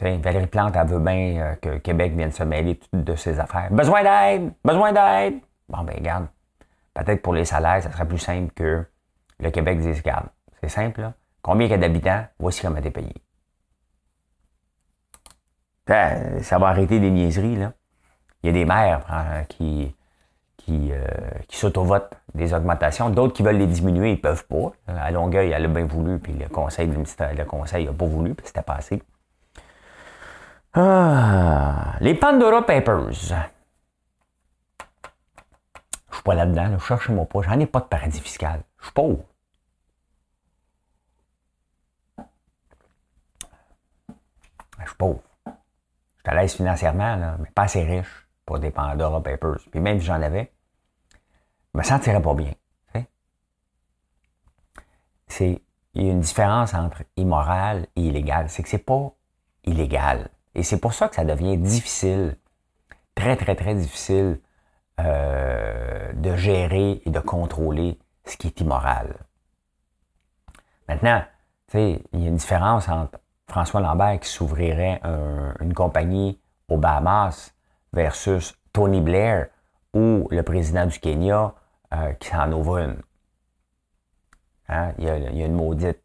Valérie 0.01 0.49
Plante, 0.49 0.75
elle 0.77 0.87
veut 0.87 0.99
bien 0.99 1.41
euh, 1.41 1.55
que 1.57 1.79
Québec 1.79 2.13
vienne 2.15 2.33
se 2.33 2.43
mêler 2.43 2.79
de 2.93 3.15
ses 3.15 3.39
affaires. 3.39 3.69
Besoin 3.71 4.03
d'aide! 4.03 4.53
Besoin 4.65 4.93
d'aide! 4.93 5.41
Bon, 5.69 5.83
ben, 5.83 5.95
regarde. 5.97 6.27
Peut-être 6.95 7.23
pour 7.23 7.35
les 7.35 7.45
salaires, 7.45 7.83
ça 7.83 7.91
serait 7.91 8.07
plus 8.07 8.19
simple 8.19 8.53
que 8.55 8.85
le 9.39 9.51
Québec 9.51 9.79
dise, 9.81 9.99
regarde, 9.99 10.27
c'est 10.67 10.81
simple, 10.83 11.01
là. 11.01 11.13
Combien 11.43 11.67
il 11.67 11.71
y 11.71 11.75
a 11.75 11.79
d'habitants? 11.79 12.25
Voici 12.41 12.61
comment 12.61 12.81
t'es 12.81 12.91
payé. 12.91 13.15
Ça 15.87 16.59
va 16.59 16.69
arrêter 16.69 16.99
des 16.99 17.11
niaiseries, 17.11 17.57
là. 17.57 17.73
Il 18.43 18.49
y 18.49 18.51
a 18.51 18.53
des 18.53 18.65
maires 18.65 19.05
hein, 19.09 19.45
qui, 19.49 19.95
euh, 20.69 21.05
qui 21.47 21.57
s'auto-votent 21.57 22.13
des 22.35 22.53
augmentations, 22.53 23.11
d'autres 23.11 23.33
qui 23.33 23.45
veulent 23.45 23.59
les 23.59 23.69
diminuer, 23.69 24.13
ils 24.13 24.21
peuvent 24.21 24.47
pas. 24.47 24.73
À 24.89 25.11
Longueuil, 25.13 25.53
elle 25.53 25.65
a 25.65 25.69
bien 25.69 25.87
voulu, 25.87 26.19
puis 26.19 26.33
le 26.33 26.49
conseil, 26.49 26.89
le 26.89 27.45
conseil 27.45 27.87
n'a 27.87 27.93
pas 27.93 28.07
voulu, 28.07 28.35
puis 28.35 28.47
c'était 28.47 28.63
passé. 28.63 29.01
Ah, 30.75 31.95
les 32.01 32.15
Pandora 32.15 32.67
Papers. 32.67 33.13
Je 33.13 33.35
suis 36.13 36.23
pas 36.25 36.35
là-dedans, 36.35 36.69
là, 36.69 36.79
cherchez-moi 36.79 37.27
pas, 37.27 37.43
j'en 37.43 37.61
ai 37.61 37.67
pas 37.67 37.81
de 37.81 37.87
paradis 37.87 38.21
fiscal. 38.21 38.63
Je 38.81 38.87
suis 38.87 38.93
pauvre. 38.93 39.23
Je 44.87 44.91
suis 44.91 44.99
pauvre 44.99 45.21
à 46.25 46.35
l'aise 46.35 46.55
financièrement, 46.55 47.37
mais 47.39 47.51
pas 47.51 47.63
assez 47.63 47.85
riche 47.85 48.29
pour 48.45 48.59
des 48.59 48.71
Pandora 48.71 49.23
Papers. 49.23 49.59
Puis 49.71 49.81
même 49.81 50.01
si 50.01 50.07
j'en 50.07 50.23
avais, 50.23 50.53
je 51.75 51.79
me 51.79 51.83
sentirais 51.83 52.23
pas 52.23 52.35
bien. 52.35 52.53
C'est, 55.29 55.61
il 55.95 56.07
y 56.07 56.09
a 56.09 56.13
une 56.13 56.21
différence 56.21 56.73
entre 56.73 57.03
immoral 57.17 57.89
et 57.97 58.03
illégal. 58.03 58.49
C'est 58.49 58.63
que 58.63 58.69
c'est 58.69 58.79
pas 58.79 59.13
illégal. 59.65 60.29
Et 60.55 60.63
c'est 60.63 60.79
pour 60.79 60.95
ça 60.95 61.09
que 61.09 61.17
ça 61.17 61.25
devient 61.25 61.59
difficile, 61.59 62.37
très, 63.15 63.37
très, 63.37 63.57
très 63.57 63.75
difficile 63.75 64.41
euh, 65.01 66.13
de 66.13 66.37
gérer 66.37 67.03
et 67.05 67.11
de 67.11 67.21
contrôler 67.21 67.99
ce 68.25 68.37
qui 68.37 68.47
est 68.47 68.61
immoral. 68.61 69.17
Maintenant, 70.89 71.25
il 71.75 72.01
y 72.13 72.25
a 72.25 72.29
une 72.29 72.37
différence 72.37 72.89
entre 72.89 73.19
François 73.49 73.81
Lambert 73.81 74.21
qui 74.21 74.29
s'ouvrirait 74.29 75.01
une 75.61 75.73
compagnie 75.75 76.39
aux 76.69 76.77
Bahamas 76.77 77.55
versus 77.93 78.55
Tony 78.73 79.01
Blair 79.01 79.49
ou 79.95 80.29
le 80.31 80.43
président 80.43 80.87
du 80.87 80.99
Kenya 80.99 81.55
euh, 81.95 82.13
qui 82.15 82.29
s'en 82.29 82.53
ouvre 82.53 82.79
une. 82.79 82.97
Hein? 84.69 84.93
Il, 84.99 85.05
y 85.05 85.09
a, 85.09 85.47
une 85.47 85.55
maudite, 85.55 86.03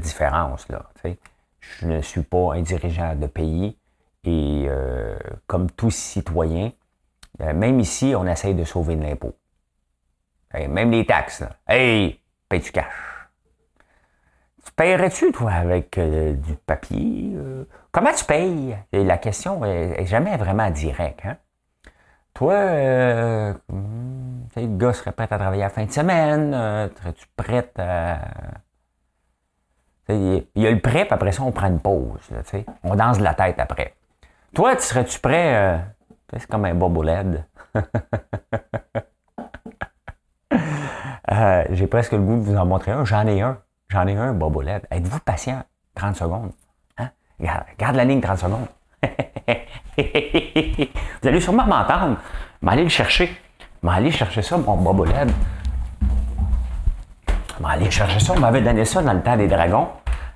différence. 0.00 0.66
Je 1.60 1.86
ne 1.86 2.00
suis 2.00 2.22
pas 2.22 2.54
un 2.54 2.62
dirigeant 2.62 3.14
de 3.14 3.26
pays 3.26 3.76
et 4.24 4.64
euh, 4.68 5.16
comme 5.46 5.70
tout 5.70 5.90
citoyen, 5.90 6.72
euh, 7.40 7.52
même 7.52 7.78
ici, 7.78 8.14
on 8.16 8.26
essaye 8.26 8.54
de 8.54 8.64
sauver 8.64 8.96
de 8.96 9.02
l'impôt. 9.02 9.36
Même 10.54 10.90
les 10.90 11.06
taxes. 11.06 11.40
Là. 11.40 11.56
Hey, 11.66 12.20
paye 12.48 12.60
du 12.60 12.72
cash? 12.72 13.11
Tu 14.64 14.72
paierais-tu, 14.72 15.32
toi, 15.32 15.52
avec 15.52 15.98
euh, 15.98 16.34
du 16.34 16.54
papier? 16.54 17.32
Euh? 17.36 17.64
comment 17.90 18.12
tu 18.12 18.24
payes? 18.24 18.76
la 18.92 19.18
question 19.18 19.64
est, 19.64 20.06
jamais 20.06 20.36
vraiment 20.36 20.70
directe. 20.70 21.20
Hein? 21.24 21.36
Toi, 22.34 22.54
euh, 22.54 23.54
hmm, 23.68 24.46
le 24.56 24.78
gars 24.78 24.92
serait 24.92 25.12
prêt 25.12 25.28
à 25.30 25.38
travailler 25.38 25.62
à 25.62 25.66
la 25.66 25.70
fin 25.70 25.84
de 25.84 25.90
semaine. 25.90 26.52
Serais-tu 26.98 27.26
prête 27.36 27.78
à. 27.78 28.18
Il 30.08 30.44
y 30.56 30.66
a 30.66 30.70
le 30.70 30.80
prêt, 30.80 31.04
puis 31.04 31.14
après 31.14 31.32
ça, 31.32 31.42
on 31.42 31.52
prend 31.52 31.68
une 31.68 31.80
pause. 31.80 32.20
on 32.82 32.94
danse 32.94 33.20
la 33.20 33.34
tête 33.34 33.58
après. 33.58 33.94
Toi, 34.54 34.76
tu 34.76 34.82
serais-tu 34.82 35.18
prêt? 35.20 35.80
c'est 36.36 36.46
comme 36.46 36.64
un 36.64 36.74
bobo 36.74 37.02
LED. 37.02 37.44
J'ai 41.70 41.86
presque 41.86 42.12
le 42.12 42.18
goût 42.18 42.36
de 42.36 42.42
vous 42.42 42.56
en 42.56 42.66
montrer 42.66 42.92
un. 42.92 43.04
J'en 43.04 43.26
ai 43.26 43.40
un. 43.40 43.58
J'en 43.92 44.06
ai 44.06 44.16
un, 44.16 44.32
bobolette. 44.32 44.86
Êtes-vous 44.90 45.18
patient? 45.18 45.62
30 45.96 46.16
secondes? 46.16 46.52
Hein? 46.96 47.10
Garde, 47.78 47.94
la 47.94 48.06
ligne 48.06 48.22
30 48.22 48.38
secondes. 48.38 48.66
Vous 49.98 51.28
allez 51.28 51.40
sûrement 51.42 51.66
m'entendre. 51.66 52.16
aller 52.66 52.84
le 52.84 52.88
chercher. 52.88 53.36
aller 53.86 54.10
chercher 54.10 54.40
ça, 54.40 54.56
mon 54.56 54.78
bobolette. 54.78 55.28
aller 57.62 57.90
chercher 57.90 58.18
ça. 58.18 58.32
On 58.34 58.40
m'avait 58.40 58.62
donné 58.62 58.86
ça 58.86 59.02
dans 59.02 59.12
le 59.12 59.20
temps 59.20 59.36
des 59.36 59.46
dragons. 59.46 59.88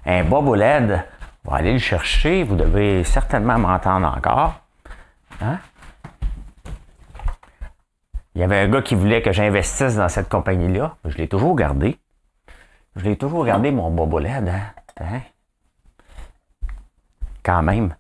Un 0.05 0.23
bobolette. 0.25 1.09
On 1.47 1.53
va 1.53 1.57
aller 1.57 1.73
le 1.73 1.79
chercher. 1.79 2.43
Vous 2.43 2.57
devez 2.57 3.05
certainement 3.05 3.59
m'entendre 3.59 4.13
encore. 4.15 4.61
Hein? 5.41 5.57
Il 8.35 8.43
y 8.43 8.45
avait 8.45 8.59
un 8.59 8.69
gars 8.69 8.83
qui 8.83 8.95
voulait 8.95 9.23
que 9.23 9.33
j'investisse 9.33 9.97
dans 9.97 10.11
cette 10.11 10.29
compagnie-là. 10.29 10.97
Je 11.07 11.17
l'ai 11.17 11.27
toujours 11.27 11.57
gardé. 11.57 11.99
Je 12.97 13.05
l'ai 13.05 13.17
toujours 13.17 13.41
regardé, 13.41 13.71
mon 13.71 13.91
bobo 13.91 14.19
LED. 14.19 14.49
Hein? 14.49 14.61
hein? 15.01 15.21
Quand 17.43 17.63
même. 17.63 17.95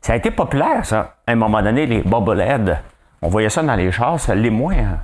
Ça 0.00 0.14
a 0.14 0.16
été 0.16 0.30
populaire, 0.32 0.84
ça. 0.84 1.16
À 1.26 1.32
un 1.32 1.36
moment 1.36 1.62
donné, 1.62 1.86
les 1.86 2.02
LED. 2.02 2.78
On 3.22 3.28
voyait 3.28 3.48
ça 3.48 3.62
dans 3.62 3.76
les 3.76 3.92
chars, 3.92 4.18
ça 4.18 4.34
l'est 4.34 4.50
moins. 4.50 4.76
Hein. 4.76 4.98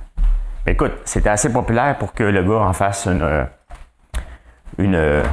écoute, 0.65 0.93
c'était 1.05 1.29
assez 1.29 1.51
populaire 1.51 1.97
pour 1.97 2.13
que 2.13 2.23
le 2.23 2.43
gars 2.43 2.65
en 2.65 2.73
fasse 2.73 3.05
une, 3.05 3.47
une, 4.77 5.23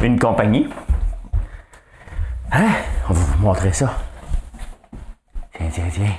une 0.00 0.18
compagnie. 0.18 0.68
Hein? 2.52 2.68
On 3.08 3.12
va 3.12 3.20
vous 3.20 3.42
montrer 3.42 3.72
ça. 3.72 3.92
Tiens, 5.52 5.68
tiens, 5.72 5.88
tiens. 5.90 6.12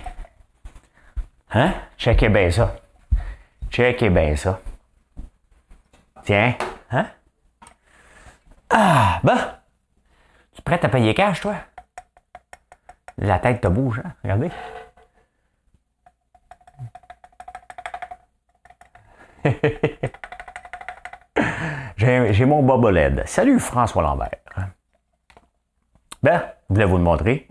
Hein? 1.54 1.74
Checkez 1.98 2.30
bien 2.30 2.52
ça. 2.52 2.76
Checkez 3.70 4.10
bien 4.10 4.36
ça. 4.36 4.60
Tiens. 6.24 6.54
Ah, 8.70 9.20
ben! 9.24 9.38
Tu 10.54 10.60
es 10.60 10.64
prêt 10.64 10.84
à 10.84 10.90
payer 10.90 11.14
cash, 11.14 11.42
toi? 11.42 11.56
La 13.18 13.40
tête 13.40 13.62
te 13.62 13.68
bouge, 13.68 14.02
hein? 14.04 14.14
Regardez. 14.24 14.52
J'ai 21.98 22.46
mon 22.46 22.62
bobo 22.62 22.90
LED. 22.90 23.24
Salut 23.26 23.60
François 23.60 24.04
Lambert. 24.04 24.30
Ben, 26.22 26.44
voulez-vous 26.70 26.98
le 26.98 27.04
montrer? 27.04 27.48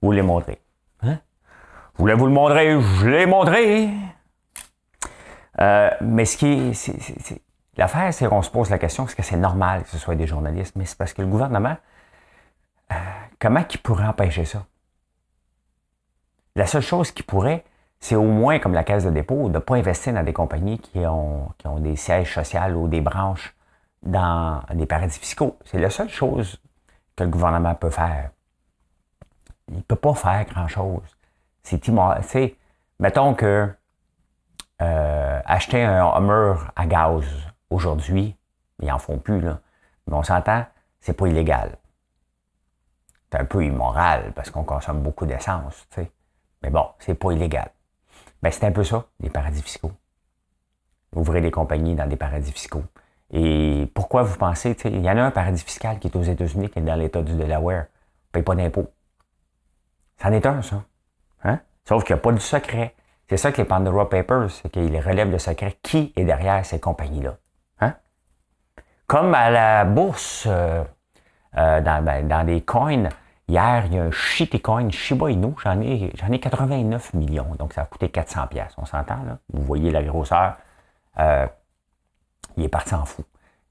Vous 0.00 0.08
voulez 0.08 0.22
montrer. 0.22 0.60
Hein? 1.02 1.18
Voulez-vous 1.96 2.26
le 2.26 2.32
montrer? 2.32 2.80
Je 2.80 3.08
l'ai 3.08 3.26
montré. 3.26 3.90
mais 6.00 6.24
ce 6.24 6.36
qui 6.36 6.70
est. 6.70 7.43
L'affaire, 7.76 8.12
c'est 8.14 8.28
qu'on 8.28 8.42
se 8.42 8.50
pose 8.50 8.70
la 8.70 8.78
question, 8.78 9.04
est-ce 9.04 9.16
que 9.16 9.22
c'est 9.22 9.36
normal 9.36 9.82
que 9.82 9.88
ce 9.88 9.98
soit 9.98 10.14
des 10.14 10.26
journalistes? 10.26 10.76
Mais 10.76 10.84
c'est 10.84 10.96
parce 10.96 11.12
que 11.12 11.22
le 11.22 11.28
gouvernement, 11.28 11.76
comment 13.40 13.64
il 13.68 13.78
pourrait 13.78 14.06
empêcher 14.06 14.44
ça? 14.44 14.64
La 16.56 16.66
seule 16.66 16.82
chose 16.82 17.10
qui 17.10 17.24
pourrait, 17.24 17.64
c'est 17.98 18.14
au 18.14 18.22
moins, 18.22 18.58
comme 18.60 18.74
la 18.74 18.84
Caisse 18.84 19.04
de 19.04 19.10
dépôt, 19.10 19.48
de 19.48 19.54
ne 19.54 19.58
pas 19.58 19.76
investir 19.76 20.12
dans 20.12 20.22
des 20.22 20.32
compagnies 20.32 20.78
qui 20.78 21.04
ont, 21.06 21.48
qui 21.58 21.66
ont 21.66 21.80
des 21.80 21.96
sièges 21.96 22.32
sociaux 22.32 22.60
ou 22.74 22.86
des 22.86 23.00
branches 23.00 23.54
dans 24.02 24.62
des 24.72 24.86
paradis 24.86 25.18
fiscaux. 25.18 25.58
C'est 25.64 25.80
la 25.80 25.90
seule 25.90 26.10
chose 26.10 26.60
que 27.16 27.24
le 27.24 27.30
gouvernement 27.30 27.74
peut 27.74 27.90
faire. 27.90 28.30
Il 29.68 29.78
ne 29.78 29.82
peut 29.82 29.96
pas 29.96 30.14
faire 30.14 30.44
grand-chose. 30.44 31.16
C'est 31.62 31.88
immoral. 31.88 32.22
Mettons 33.00 33.34
que 33.34 33.74
euh, 34.82 35.40
acheter 35.44 35.82
un 35.82 36.04
Hummer 36.04 36.54
à 36.76 36.86
gaz 36.86 37.24
aujourd'hui, 37.70 38.36
ils 38.80 38.88
n'en 38.88 38.98
font 38.98 39.18
plus, 39.18 39.40
là. 39.40 39.60
Mais 40.06 40.14
on 40.14 40.22
s'entend, 40.22 40.64
c'est 41.00 41.14
pas 41.14 41.26
illégal. 41.26 41.76
C'est 43.30 43.40
un 43.40 43.44
peu 43.44 43.64
immoral 43.64 44.32
parce 44.34 44.50
qu'on 44.50 44.64
consomme 44.64 45.02
beaucoup 45.02 45.26
d'essence, 45.26 45.86
tu 45.90 46.02
sais. 46.02 46.12
Mais 46.62 46.70
bon, 46.70 46.86
c'est 46.98 47.14
pas 47.14 47.32
illégal. 47.32 47.70
Ben, 48.42 48.50
c'est 48.50 48.64
un 48.64 48.72
peu 48.72 48.84
ça, 48.84 49.06
les 49.20 49.30
paradis 49.30 49.62
fiscaux. 49.62 49.92
Ouvrez 51.14 51.40
des 51.40 51.50
compagnies 51.50 51.94
dans 51.94 52.06
des 52.06 52.16
paradis 52.16 52.52
fiscaux. 52.52 52.84
Et 53.30 53.90
pourquoi 53.94 54.22
vous 54.22 54.36
pensez, 54.36 54.76
il 54.84 55.02
y 55.02 55.10
en 55.10 55.16
a 55.16 55.22
un 55.22 55.30
paradis 55.30 55.62
fiscal 55.62 55.98
qui 55.98 56.08
est 56.08 56.16
aux 56.16 56.22
États-Unis, 56.22 56.70
qui 56.70 56.78
est 56.78 56.82
dans 56.82 56.94
l'État 56.94 57.22
du 57.22 57.34
Delaware, 57.34 57.82
ne 57.82 58.32
paye 58.32 58.42
pas 58.42 58.54
d'impôts. 58.54 58.88
C'en 60.22 60.32
est 60.32 60.46
un, 60.46 60.62
ça. 60.62 60.84
Hein? 61.42 61.60
Sauf 61.84 62.04
qu'il 62.04 62.14
n'y 62.14 62.20
a 62.20 62.22
pas 62.22 62.32
de 62.32 62.38
secret. 62.38 62.94
C'est 63.28 63.36
ça 63.36 63.52
que 63.52 63.58
les 63.58 63.64
Pandora 63.64 64.08
Papers, 64.08 64.50
c'est 64.50 64.70
qu'ils 64.70 64.98
relèvent 65.00 65.30
le 65.30 65.38
secret. 65.38 65.76
Qui 65.82 66.12
est 66.16 66.24
derrière 66.24 66.64
ces 66.64 66.78
compagnies-là? 66.78 67.36
Comme 69.06 69.34
à 69.34 69.50
la 69.50 69.84
bourse, 69.84 70.46
euh, 70.46 70.84
euh, 71.56 71.80
dans, 71.80 72.04
ben, 72.04 72.26
dans 72.26 72.44
des 72.44 72.62
coins, 72.62 73.08
Hier, 73.46 73.84
il 73.86 73.94
y 73.94 73.98
a 73.98 74.04
un 74.04 74.10
shitcoin 74.10 74.90
Shiba 74.90 75.30
Inu, 75.30 75.54
j'en 75.62 75.78
ai, 75.82 76.10
j'en 76.14 76.32
ai 76.32 76.40
89 76.40 77.12
millions, 77.12 77.54
donc 77.56 77.74
ça 77.74 77.82
a 77.82 77.84
coûté 77.84 78.08
400 78.08 78.46
pièces. 78.46 78.72
On 78.78 78.86
s'entend, 78.86 79.22
là? 79.22 79.38
Vous 79.52 79.62
voyez 79.62 79.90
la 79.90 80.02
grosseur. 80.02 80.56
Euh, 81.18 81.46
il 82.56 82.64
est 82.64 82.68
parti 82.68 82.94
en 82.94 83.04
fou. 83.04 83.22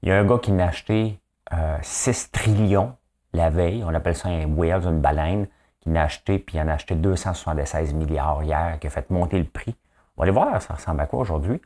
Il 0.02 0.10
y 0.10 0.12
a 0.12 0.18
un 0.18 0.24
gars 0.24 0.38
qui 0.38 0.52
n'a 0.52 0.68
acheté 0.68 1.18
6 1.82 2.26
euh, 2.26 2.28
trillions 2.32 2.96
la 3.32 3.50
veille, 3.50 3.82
on 3.82 3.92
appelle 3.92 4.14
ça 4.14 4.28
un 4.28 4.46
whale, 4.46 4.84
une 4.84 5.00
baleine, 5.00 5.48
qui 5.80 5.90
n'a 5.90 6.04
acheté, 6.04 6.38
puis 6.38 6.56
il 6.56 6.60
en 6.60 6.68
a 6.68 6.74
acheté 6.74 6.94
276 6.94 7.94
milliards 7.94 8.44
hier, 8.44 8.78
qui 8.78 8.86
a 8.86 8.90
fait 8.90 9.10
monter 9.10 9.38
le 9.38 9.44
prix. 9.44 9.74
On 10.16 10.20
va 10.20 10.22
aller 10.22 10.32
voir, 10.32 10.62
ça 10.62 10.74
ressemble 10.74 11.00
à 11.00 11.06
quoi 11.06 11.18
aujourd'hui? 11.18 11.60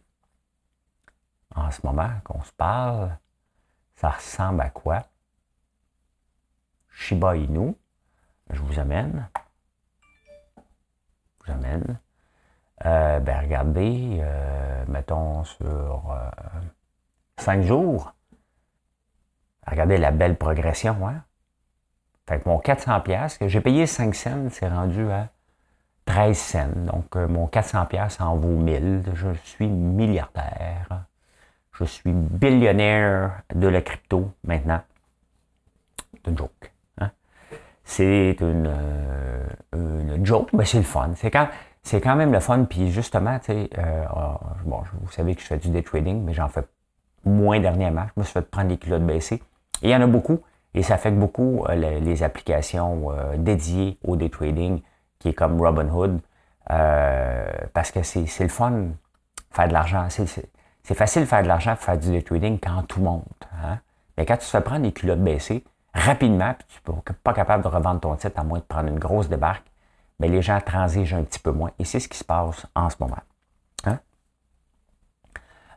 En 1.54 1.70
ce 1.70 1.80
moment 1.84 2.08
qu'on 2.24 2.42
se 2.42 2.52
parle, 2.52 3.18
ça 3.98 4.10
ressemble 4.10 4.60
à 4.60 4.70
quoi? 4.70 5.02
Shiba 6.88 7.36
Inu. 7.36 7.74
Je 8.50 8.60
vous 8.60 8.78
amène. 8.78 9.28
Je 10.56 11.46
vous 11.46 11.58
amène. 11.58 11.98
Euh, 12.86 13.18
ben 13.18 13.40
regardez, 13.40 14.18
euh, 14.20 14.84
mettons 14.86 15.42
sur 15.42 16.16
5 17.38 17.58
euh, 17.58 17.62
jours. 17.62 18.14
Regardez 19.66 19.98
la 19.98 20.12
belle 20.12 20.38
progression, 20.38 21.08
hein? 21.08 21.24
Fait 22.28 22.38
que 22.38 22.48
mon 22.48 22.60
400 22.60 23.00
pièces 23.00 23.36
que 23.36 23.48
j'ai 23.48 23.60
payé 23.60 23.86
5 23.86 24.14
cents, 24.14 24.48
c'est 24.50 24.68
rendu 24.68 25.10
à 25.10 25.30
13 26.04 26.38
cents. 26.38 26.68
Donc 26.76 27.16
mon 27.16 27.48
400 27.48 27.86
pièces 27.86 28.20
en 28.20 28.36
vaut 28.36 28.56
1000. 28.56 29.10
Je 29.14 29.32
suis 29.42 29.66
milliardaire. 29.66 31.07
Je 31.78 31.84
suis 31.84 32.12
billionnaire 32.12 33.42
de 33.54 33.68
la 33.68 33.80
crypto 33.82 34.30
maintenant. 34.44 34.80
C'est 36.12 36.30
une 36.30 36.38
joke 36.38 36.72
c'est 37.88 38.36
une, 38.40 38.66
euh, 38.66 39.46
une, 39.72 40.24
joke, 40.24 40.52
mais 40.52 40.66
c'est 40.66 40.76
le 40.76 40.84
fun. 40.84 41.10
C'est 41.16 41.30
quand, 41.30 41.48
c'est 41.82 42.04
même 42.04 42.32
le 42.32 42.38
fun. 42.38 42.64
Puis 42.64 42.90
justement, 42.92 43.38
tu 43.38 43.46
sais, 43.46 43.70
euh, 43.78 44.04
bon, 44.66 44.82
vous 45.00 45.10
savez 45.10 45.34
que 45.34 45.40
je 45.40 45.46
fais 45.46 45.56
du 45.56 45.70
day 45.70 45.82
trading, 45.82 46.22
mais 46.22 46.34
j'en 46.34 46.48
fais 46.48 46.64
moins 47.24 47.58
dernièrement. 47.60 48.04
Je 48.14 48.20
me 48.20 48.24
suis 48.24 48.34
fait 48.34 48.42
prendre 48.42 48.68
les 48.68 48.76
culottes 48.76 49.06
baissées. 49.06 49.42
Et 49.80 49.88
il 49.88 49.90
y 49.90 49.96
en 49.96 50.02
a 50.02 50.06
beaucoup. 50.06 50.40
Et 50.74 50.82
ça 50.82 50.94
affecte 50.94 51.16
beaucoup 51.16 51.64
euh, 51.66 51.98
les, 51.98 52.22
applications 52.22 53.10
dédiées 53.38 53.98
au 54.04 54.16
day 54.16 54.28
trading, 54.28 54.82
qui 55.18 55.30
est 55.30 55.34
comme 55.34 55.58
Robinhood. 55.58 56.20
parce 56.66 57.90
que 57.90 58.02
c'est, 58.02 58.26
c'est 58.26 58.44
le 58.44 58.50
fun, 58.50 58.88
faire 59.50 59.68
de 59.68 59.72
l'argent. 59.72 60.04
C'est, 60.10 60.26
c'est, 60.26 60.50
facile 60.94 61.22
de 61.22 61.26
faire 61.26 61.42
de 61.42 61.48
l'argent, 61.48 61.76
faire 61.76 61.98
du 61.98 62.10
day 62.10 62.22
trading 62.22 62.58
quand 62.58 62.82
tout 62.82 63.00
monte. 63.00 63.48
Hein? 63.64 63.78
Mais 64.16 64.26
quand 64.26 64.36
tu 64.36 64.46
te 64.46 64.50
fais 64.50 64.60
prendre 64.60 64.84
les 64.84 64.92
culottes 64.92 65.22
baissées, 65.22 65.64
rapidement, 65.94 66.54
puis 66.54 66.66
tu 66.84 66.90
n'es 66.90 67.16
pas 67.22 67.32
capable 67.32 67.62
de 67.62 67.68
revendre 67.68 68.00
ton 68.00 68.16
titre 68.16 68.38
à 68.38 68.44
moins 68.44 68.58
de 68.58 68.64
prendre 68.64 68.88
une 68.88 68.98
grosse 68.98 69.28
débarque, 69.28 69.66
mais 70.18 70.28
les 70.28 70.42
gens 70.42 70.60
transigent 70.60 71.16
un 71.16 71.22
petit 71.22 71.38
peu 71.38 71.52
moins. 71.52 71.70
Et 71.78 71.84
c'est 71.84 72.00
ce 72.00 72.08
qui 72.08 72.18
se 72.18 72.24
passe 72.24 72.66
en 72.74 72.90
ce 72.90 72.96
moment. 73.00 73.18
Hein? 73.84 73.98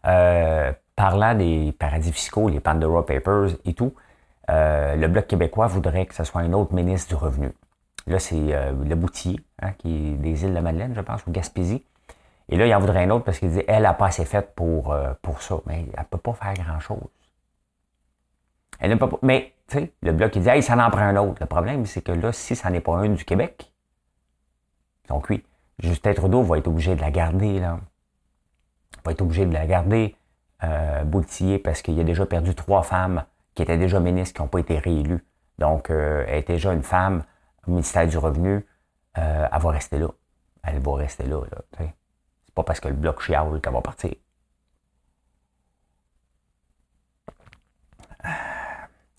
Euh, 0.08 0.74
parlant 0.96 1.36
des 1.36 1.76
paradis 1.78 2.12
fiscaux, 2.12 2.50
les 2.50 2.60
Pandora 2.60 3.06
Papers 3.06 3.52
et 3.66 3.74
tout, 3.74 3.94
euh, 4.50 4.96
le 4.96 5.08
Bloc 5.08 5.28
québécois 5.28 5.68
voudrait 5.68 6.06
que 6.06 6.16
ce 6.16 6.24
soit 6.24 6.42
un 6.42 6.54
autre 6.54 6.74
ministre 6.74 7.10
du 7.10 7.16
Revenu. 7.16 7.52
Là, 8.08 8.20
c'est 8.20 8.36
euh, 8.36 8.72
le 8.72 8.96
Boutier, 8.96 9.40
hein, 9.62 9.74
qui 9.78 10.14
est 10.14 10.16
des 10.16 10.44
îles 10.44 10.54
de 10.54 10.60
Madeleine, 10.60 10.94
je 10.96 11.02
pense, 11.02 11.26
ou 11.28 11.32
Gaspésie. 11.32 11.86
Et 12.52 12.58
là, 12.58 12.68
il 12.68 12.76
en 12.76 12.80
voudrait 12.80 13.06
un 13.06 13.10
autre 13.10 13.26
parce 13.26 13.40
qu'il 13.40 13.50
dit 13.50 13.64
elle 13.68 13.84
n'a 13.84 13.94
pas 13.94 14.08
assez 14.08 14.26
fait 14.26 14.54
pour, 14.56 14.96
pour 15.22 15.42
ça. 15.42 15.60
Mais 15.66 15.86
elle 15.94 16.00
ne 16.02 16.06
peut 16.06 16.18
pas 16.18 16.34
faire 16.34 16.54
grand-chose. 16.54 17.10
Elle 18.80 18.98
pas. 18.98 19.10
Mais 19.22 19.54
le 20.02 20.12
bloc, 20.12 20.36
il 20.36 20.42
dit, 20.42 20.50
hey, 20.50 20.62
ça 20.62 20.76
en 20.76 20.90
prend 20.90 21.02
un 21.02 21.16
autre. 21.18 21.38
Le 21.40 21.46
problème, 21.46 21.86
c'est 21.86 22.02
que 22.02 22.12
là, 22.12 22.32
si 22.32 22.56
ça 22.56 22.70
n'est 22.70 22.82
pas 22.82 22.96
un 22.98 23.10
du 23.10 23.24
Québec, 23.24 23.72
donc 25.08 25.30
oui, 25.30 25.44
Justin 25.80 26.14
Trudeau 26.14 26.44
va 26.44 26.58
être 26.58 26.68
obligé 26.68 26.96
de 26.96 27.02
la 27.02 27.12
garder, 27.12 27.60
là. 27.60 27.80
Va 29.06 29.12
être 29.12 29.22
obligé 29.22 29.46
de 29.46 29.54
la 29.54 29.66
garder, 29.66 30.16
euh, 30.64 31.04
parce 31.64 31.82
qu'il 31.82 32.00
a 32.00 32.04
déjà 32.04 32.26
perdu 32.26 32.54
trois 32.56 32.84
femmes 32.84 33.24
qui 33.56 33.64
étaient 33.64 33.78
déjà 33.78 34.00
ministres, 34.00 34.36
qui 34.36 34.42
n'ont 34.42 34.48
pas 34.48 34.60
été 34.60 34.78
réélues. 34.78 35.26
Donc, 35.58 35.90
euh, 35.90 36.24
elle 36.28 36.40
est 36.40 36.48
déjà 36.48 36.74
une 36.74 36.84
femme 36.84 37.24
au 37.68 37.72
ministère 37.72 38.08
du 38.08 38.18
Revenu, 38.18 38.66
euh, 39.18 39.48
elle 39.52 39.62
va 39.62 39.70
rester 39.70 39.98
là. 40.00 40.08
Elle 40.64 40.80
va 40.80 40.96
rester 40.96 41.26
là, 41.26 41.42
là 41.52 41.86
Pas 42.56 42.64
parce 42.64 42.80
que 42.80 42.88
le 42.88 42.96
bloc 42.96 43.22
chiale 43.22 43.60
qu'elle 43.62 43.74
va 43.74 43.82
partir. 43.82 44.14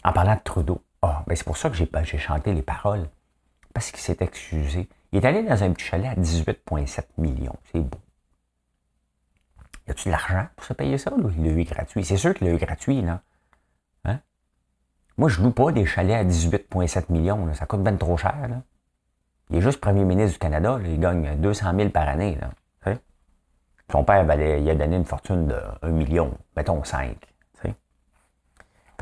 En 0.04 0.12
parlant 0.12 0.34
de 0.34 0.40
Trudeau, 0.40 0.82
ah, 1.02 1.24
ben 1.26 1.36
c'est 1.36 1.44
pour 1.44 1.56
ça 1.56 1.70
que 1.70 1.76
j'ai 1.76 2.18
chanté 2.18 2.52
les 2.52 2.62
paroles. 2.62 3.08
Parce 3.72 3.90
qu'il 3.90 4.00
s'est 4.00 4.18
excusé. 4.20 4.88
Il 5.12 5.18
est 5.18 5.26
allé 5.26 5.42
dans 5.42 5.62
un 5.62 5.72
petit 5.72 5.84
chalet 5.84 6.06
à 6.06 6.14
18,7 6.14 7.04
millions. 7.18 7.56
C'est 7.70 7.80
beau. 7.80 7.98
Y 9.86 9.90
a-tu 9.90 10.08
de 10.08 10.12
l'argent 10.12 10.46
pour 10.56 10.64
se 10.64 10.72
payer 10.72 10.98
ça, 10.98 11.10
là? 11.10 11.28
Il 11.36 11.44
l'a 11.44 11.50
eu 11.50 11.64
gratuit. 11.64 12.04
C'est 12.04 12.16
sûr 12.16 12.34
qu'il 12.34 12.46
l'a 12.46 12.54
eu 12.54 12.58
gratuit, 12.58 13.02
là. 13.02 13.22
Hein? 14.04 14.20
Moi, 15.16 15.28
je 15.28 15.42
loue 15.42 15.50
pas 15.50 15.72
des 15.72 15.86
chalets 15.86 16.16
à 16.16 16.24
18,7 16.24 17.10
millions. 17.12 17.52
Ça 17.54 17.66
coûte 17.66 17.82
bien 17.82 17.96
trop 17.96 18.16
cher. 18.16 18.62
Il 19.50 19.56
est 19.56 19.60
juste 19.60 19.80
premier 19.80 20.04
ministre 20.04 20.34
du 20.34 20.38
Canada. 20.38 20.78
Il 20.84 21.00
gagne 21.00 21.36
200 21.40 21.76
000 21.76 21.90
par 21.90 22.08
année. 22.08 22.38
Son 23.92 24.04
père, 24.04 24.24
il 24.24 24.70
a 24.70 24.74
donné 24.74 24.96
une 24.96 25.04
fortune 25.04 25.48
de 25.48 25.60
1 25.82 25.88
million, 25.90 26.32
mettons 26.56 26.82
5 26.82 27.16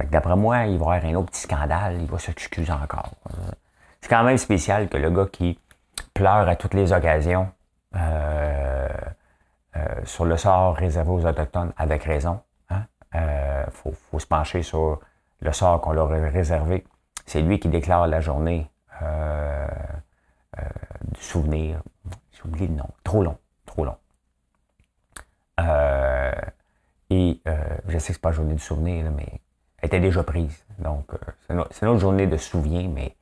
d'après 0.08 0.36
moi, 0.36 0.66
il 0.66 0.78
va 0.78 0.96
y 0.96 0.98
avoir 0.98 1.04
un 1.04 1.14
autre 1.14 1.30
petit 1.30 1.42
scandale, 1.42 2.00
il 2.00 2.06
va 2.06 2.18
s'excuser 2.18 2.72
encore. 2.72 3.10
C'est 4.00 4.08
quand 4.08 4.22
même 4.22 4.38
spécial 4.38 4.88
que 4.88 4.96
le 4.96 5.10
gars 5.10 5.26
qui 5.30 5.58
pleure 6.14 6.48
à 6.48 6.56
toutes 6.56 6.74
les 6.74 6.92
occasions 6.92 7.50
euh, 7.96 8.88
euh, 9.76 9.80
sur 10.04 10.24
le 10.24 10.36
sort 10.36 10.74
réservé 10.74 11.10
aux 11.10 11.26
Autochtones, 11.26 11.72
avec 11.76 12.04
raison. 12.04 12.40
Il 12.70 12.76
hein, 12.76 12.86
euh, 13.16 13.64
faut, 13.70 14.18
se 14.18 14.26
pencher 14.26 14.62
sur 14.62 15.00
le 15.40 15.52
sort 15.52 15.80
qu'on 15.80 15.92
leur 15.92 16.12
a 16.12 16.28
réservé. 16.28 16.84
C'est 17.26 17.42
lui 17.42 17.60
qui 17.60 17.68
déclare 17.68 18.06
la 18.06 18.20
journée 18.20 18.70
du 21.12 21.22
souvenir. 21.22 21.80
J'ai 22.32 22.42
oublié 22.44 22.68
le 22.68 22.74
nom. 22.74 22.88
Trop 23.02 23.22
long. 23.22 23.38
Trop 23.64 23.84
long. 23.84 23.96
Et 27.10 27.42
je 27.88 27.98
sais 27.98 28.08
que 28.08 28.14
c'est 28.14 28.20
pas 28.20 28.30
la 28.30 28.36
journée 28.36 28.54
du 28.54 28.62
souvenir, 28.62 29.10
mais 29.10 29.40
était 29.82 30.00
déjà 30.00 30.22
prise. 30.22 30.64
Donc, 30.78 31.12
euh, 31.14 31.62
c'est 31.70 31.86
notre, 31.86 31.98
journée 31.98 32.26
de 32.26 32.36
souvenir, 32.36 32.88
mais 32.90 33.16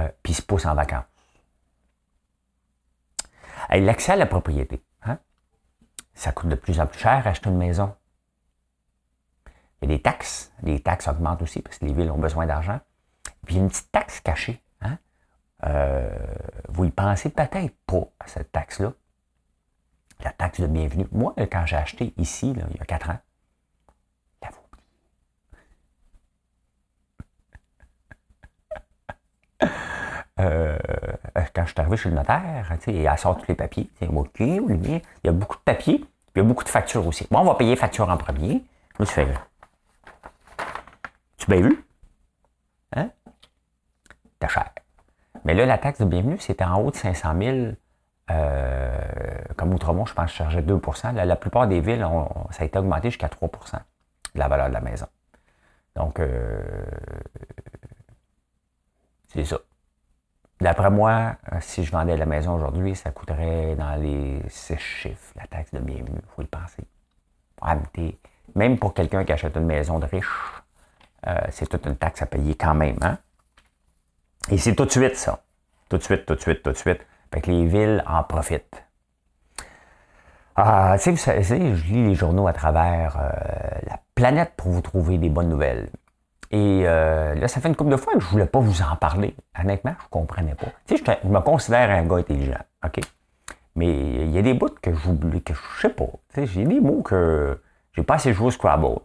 euh, 0.00 0.08
puis 0.22 0.34
se 0.34 0.42
pousse 0.42 0.66
en 0.66 0.74
vacances. 0.74 1.04
L'accès 3.70 4.12
à 4.12 4.16
la 4.16 4.26
propriété, 4.26 4.82
hein? 5.02 5.18
ça 6.14 6.30
coûte 6.30 6.48
de 6.48 6.54
plus 6.54 6.78
en 6.78 6.86
plus 6.86 6.98
cher 6.98 7.26
acheter 7.26 7.48
une 7.48 7.56
maison. 7.56 7.94
Il 9.80 9.90
y 9.90 9.92
a 9.92 9.96
des 9.96 10.02
taxes. 10.02 10.52
Les 10.62 10.80
taxes 10.80 11.08
augmentent 11.08 11.42
aussi 11.42 11.62
parce 11.62 11.78
que 11.78 11.86
les 11.86 11.92
villes 11.92 12.10
ont 12.10 12.18
besoin 12.18 12.46
d'argent. 12.46 12.78
Puis 13.44 13.56
il 13.56 13.58
y 13.58 13.60
a 13.60 13.64
une 13.64 13.70
petite 13.70 13.90
taxe 13.90 14.20
cachée. 14.20 14.62
Hein? 14.82 14.98
Euh, 15.64 16.16
vous 16.68 16.84
y 16.84 16.90
pensez 16.90 17.30
peut-être 17.30 17.74
pas 17.86 18.08
à 18.20 18.28
cette 18.28 18.52
taxe-là. 18.52 18.92
La 20.24 20.32
taxe 20.32 20.60
de 20.60 20.66
bienvenue. 20.66 21.06
Moi, 21.12 21.34
quand 21.50 21.66
j'ai 21.66 21.76
acheté 21.76 22.12
ici, 22.16 22.50
il 22.50 22.76
y 22.76 22.80
a 22.80 22.84
quatre 22.84 23.10
ans, 23.10 23.18
Euh, 30.38 30.76
quand 31.54 31.64
je 31.64 31.70
suis 31.70 31.80
arrivé 31.80 31.96
chez 31.96 32.10
le 32.10 32.14
notaire, 32.14 32.70
elle 32.86 33.18
sort 33.18 33.38
tous 33.38 33.46
les 33.48 33.54
papiers. 33.54 33.88
OK, 34.02 34.40
il 34.40 35.00
y 35.24 35.28
a 35.28 35.32
beaucoup 35.32 35.56
de 35.56 35.62
papiers, 35.62 35.98
puis 35.98 36.08
il 36.34 36.38
y 36.38 36.40
a 36.40 36.44
beaucoup 36.44 36.64
de 36.64 36.68
factures 36.68 37.06
aussi. 37.06 37.26
Bon, 37.30 37.38
on 37.40 37.44
va 37.44 37.54
payer 37.54 37.74
facture 37.74 38.10
en 38.10 38.18
premier. 38.18 38.62
Je 38.96 39.02
me 39.02 39.06
suis 39.06 39.14
fait, 39.14 39.28
tu 41.38 41.50
bien 41.50 41.62
vu? 41.62 41.84
Hein? 42.94 43.10
T'as 44.38 44.48
cher. 44.48 44.70
Mais 45.44 45.54
là, 45.54 45.64
la 45.64 45.78
taxe 45.78 46.00
de 46.00 46.04
bienvenue, 46.04 46.38
c'était 46.38 46.64
en 46.64 46.82
haut 46.82 46.90
de 46.90 46.96
500 46.96 47.34
000. 47.38 47.72
Euh, 48.30 48.98
comme 49.56 49.72
Outremont, 49.72 50.04
je 50.04 50.14
pense 50.14 50.30
je 50.30 50.36
chargeais 50.36 50.62
2 50.62 50.80
la, 51.14 51.36
plupart 51.36 51.68
des 51.68 51.80
villes, 51.80 52.06
ça 52.50 52.62
a 52.62 52.66
été 52.66 52.78
augmenté 52.78 53.10
jusqu'à 53.10 53.28
3% 53.28 53.74
de 54.34 54.38
la 54.38 54.48
valeur 54.48 54.68
de 54.68 54.72
la 54.72 54.80
maison. 54.80 55.06
Donc, 55.94 56.20
euh, 56.20 56.60
c'est 59.28 59.44
ça. 59.44 59.58
D'après 60.60 60.90
moi, 60.90 61.36
euh, 61.52 61.56
si 61.60 61.84
je 61.84 61.92
vendais 61.92 62.16
la 62.16 62.26
maison 62.26 62.54
aujourd'hui, 62.54 62.94
ça 62.96 63.10
coûterait 63.10 63.76
dans 63.76 63.94
les 63.96 64.40
six 64.48 64.78
chiffres, 64.78 65.32
la 65.36 65.46
taxe 65.46 65.72
de 65.72 65.80
bienvenue, 65.80 66.18
il 66.18 66.34
faut 66.34 66.42
le 66.42 66.48
penser. 66.48 66.82
Même 68.54 68.78
pour 68.78 68.94
quelqu'un 68.94 69.24
qui 69.24 69.32
achète 69.32 69.56
une 69.56 69.66
maison 69.66 69.98
de 69.98 70.06
riche, 70.06 70.62
euh, 71.26 71.38
c'est 71.50 71.68
toute 71.68 71.84
une 71.86 71.96
taxe 71.96 72.22
à 72.22 72.26
payer 72.26 72.54
quand 72.54 72.74
même. 72.74 72.96
Hein? 73.02 73.18
Et 74.50 74.56
c'est 74.56 74.74
tout 74.74 74.84
de 74.84 74.90
suite 74.90 75.16
ça. 75.16 75.42
Tout 75.88 75.98
de 75.98 76.02
suite, 76.02 76.24
tout 76.24 76.34
de 76.34 76.40
suite, 76.40 76.62
tout 76.62 76.72
de 76.72 76.76
suite. 76.76 77.00
Fait 77.32 77.40
que 77.40 77.50
les 77.50 77.66
villes 77.66 78.02
en 78.06 78.22
profitent. 78.22 78.84
Ah, 80.56 80.96
tu 80.98 81.16
sais, 81.16 81.42
je 81.42 81.54
lis 81.54 82.08
les 82.08 82.14
journaux 82.14 82.46
à 82.46 82.54
travers 82.54 83.18
euh, 83.20 83.78
la 83.86 84.00
planète 84.14 84.52
pour 84.56 84.70
vous 84.70 84.80
trouver 84.80 85.18
des 85.18 85.28
bonnes 85.28 85.50
nouvelles. 85.50 85.90
Et 86.50 86.84
euh, 86.86 87.34
là, 87.34 87.48
ça 87.48 87.60
fait 87.60 87.68
une 87.68 87.76
couple 87.76 87.90
de 87.90 87.96
fois 87.96 88.14
que 88.14 88.20
je 88.20 88.26
voulais 88.26 88.46
pas 88.46 88.60
vous 88.60 88.80
en 88.80 88.96
parler. 88.96 89.36
Honnêtement, 89.58 89.94
je 90.02 90.08
comprenais 90.08 90.54
pas. 90.54 90.68
Tu 90.86 90.96
sais, 90.96 91.18
je, 91.22 91.28
me 91.28 91.40
considère 91.40 91.90
un 91.90 92.04
gars 92.04 92.16
intelligent, 92.16 92.60
OK? 92.84 93.00
Mais 93.74 93.88
il 93.88 94.30
y 94.30 94.38
a 94.38 94.42
des 94.42 94.54
bouts 94.54 94.74
que 94.80 94.94
j'oublie, 94.94 95.42
que 95.42 95.52
je 95.52 95.80
sais 95.82 95.90
pas. 95.90 96.06
Tu 96.32 96.40
sais, 96.40 96.46
j'ai 96.46 96.64
des 96.64 96.80
mots 96.80 97.02
que 97.02 97.60
j'ai 97.92 98.02
pas 98.02 98.14
assez 98.14 98.32
joué 98.32 98.46
au 98.46 98.50
Scrabble. 98.50 99.00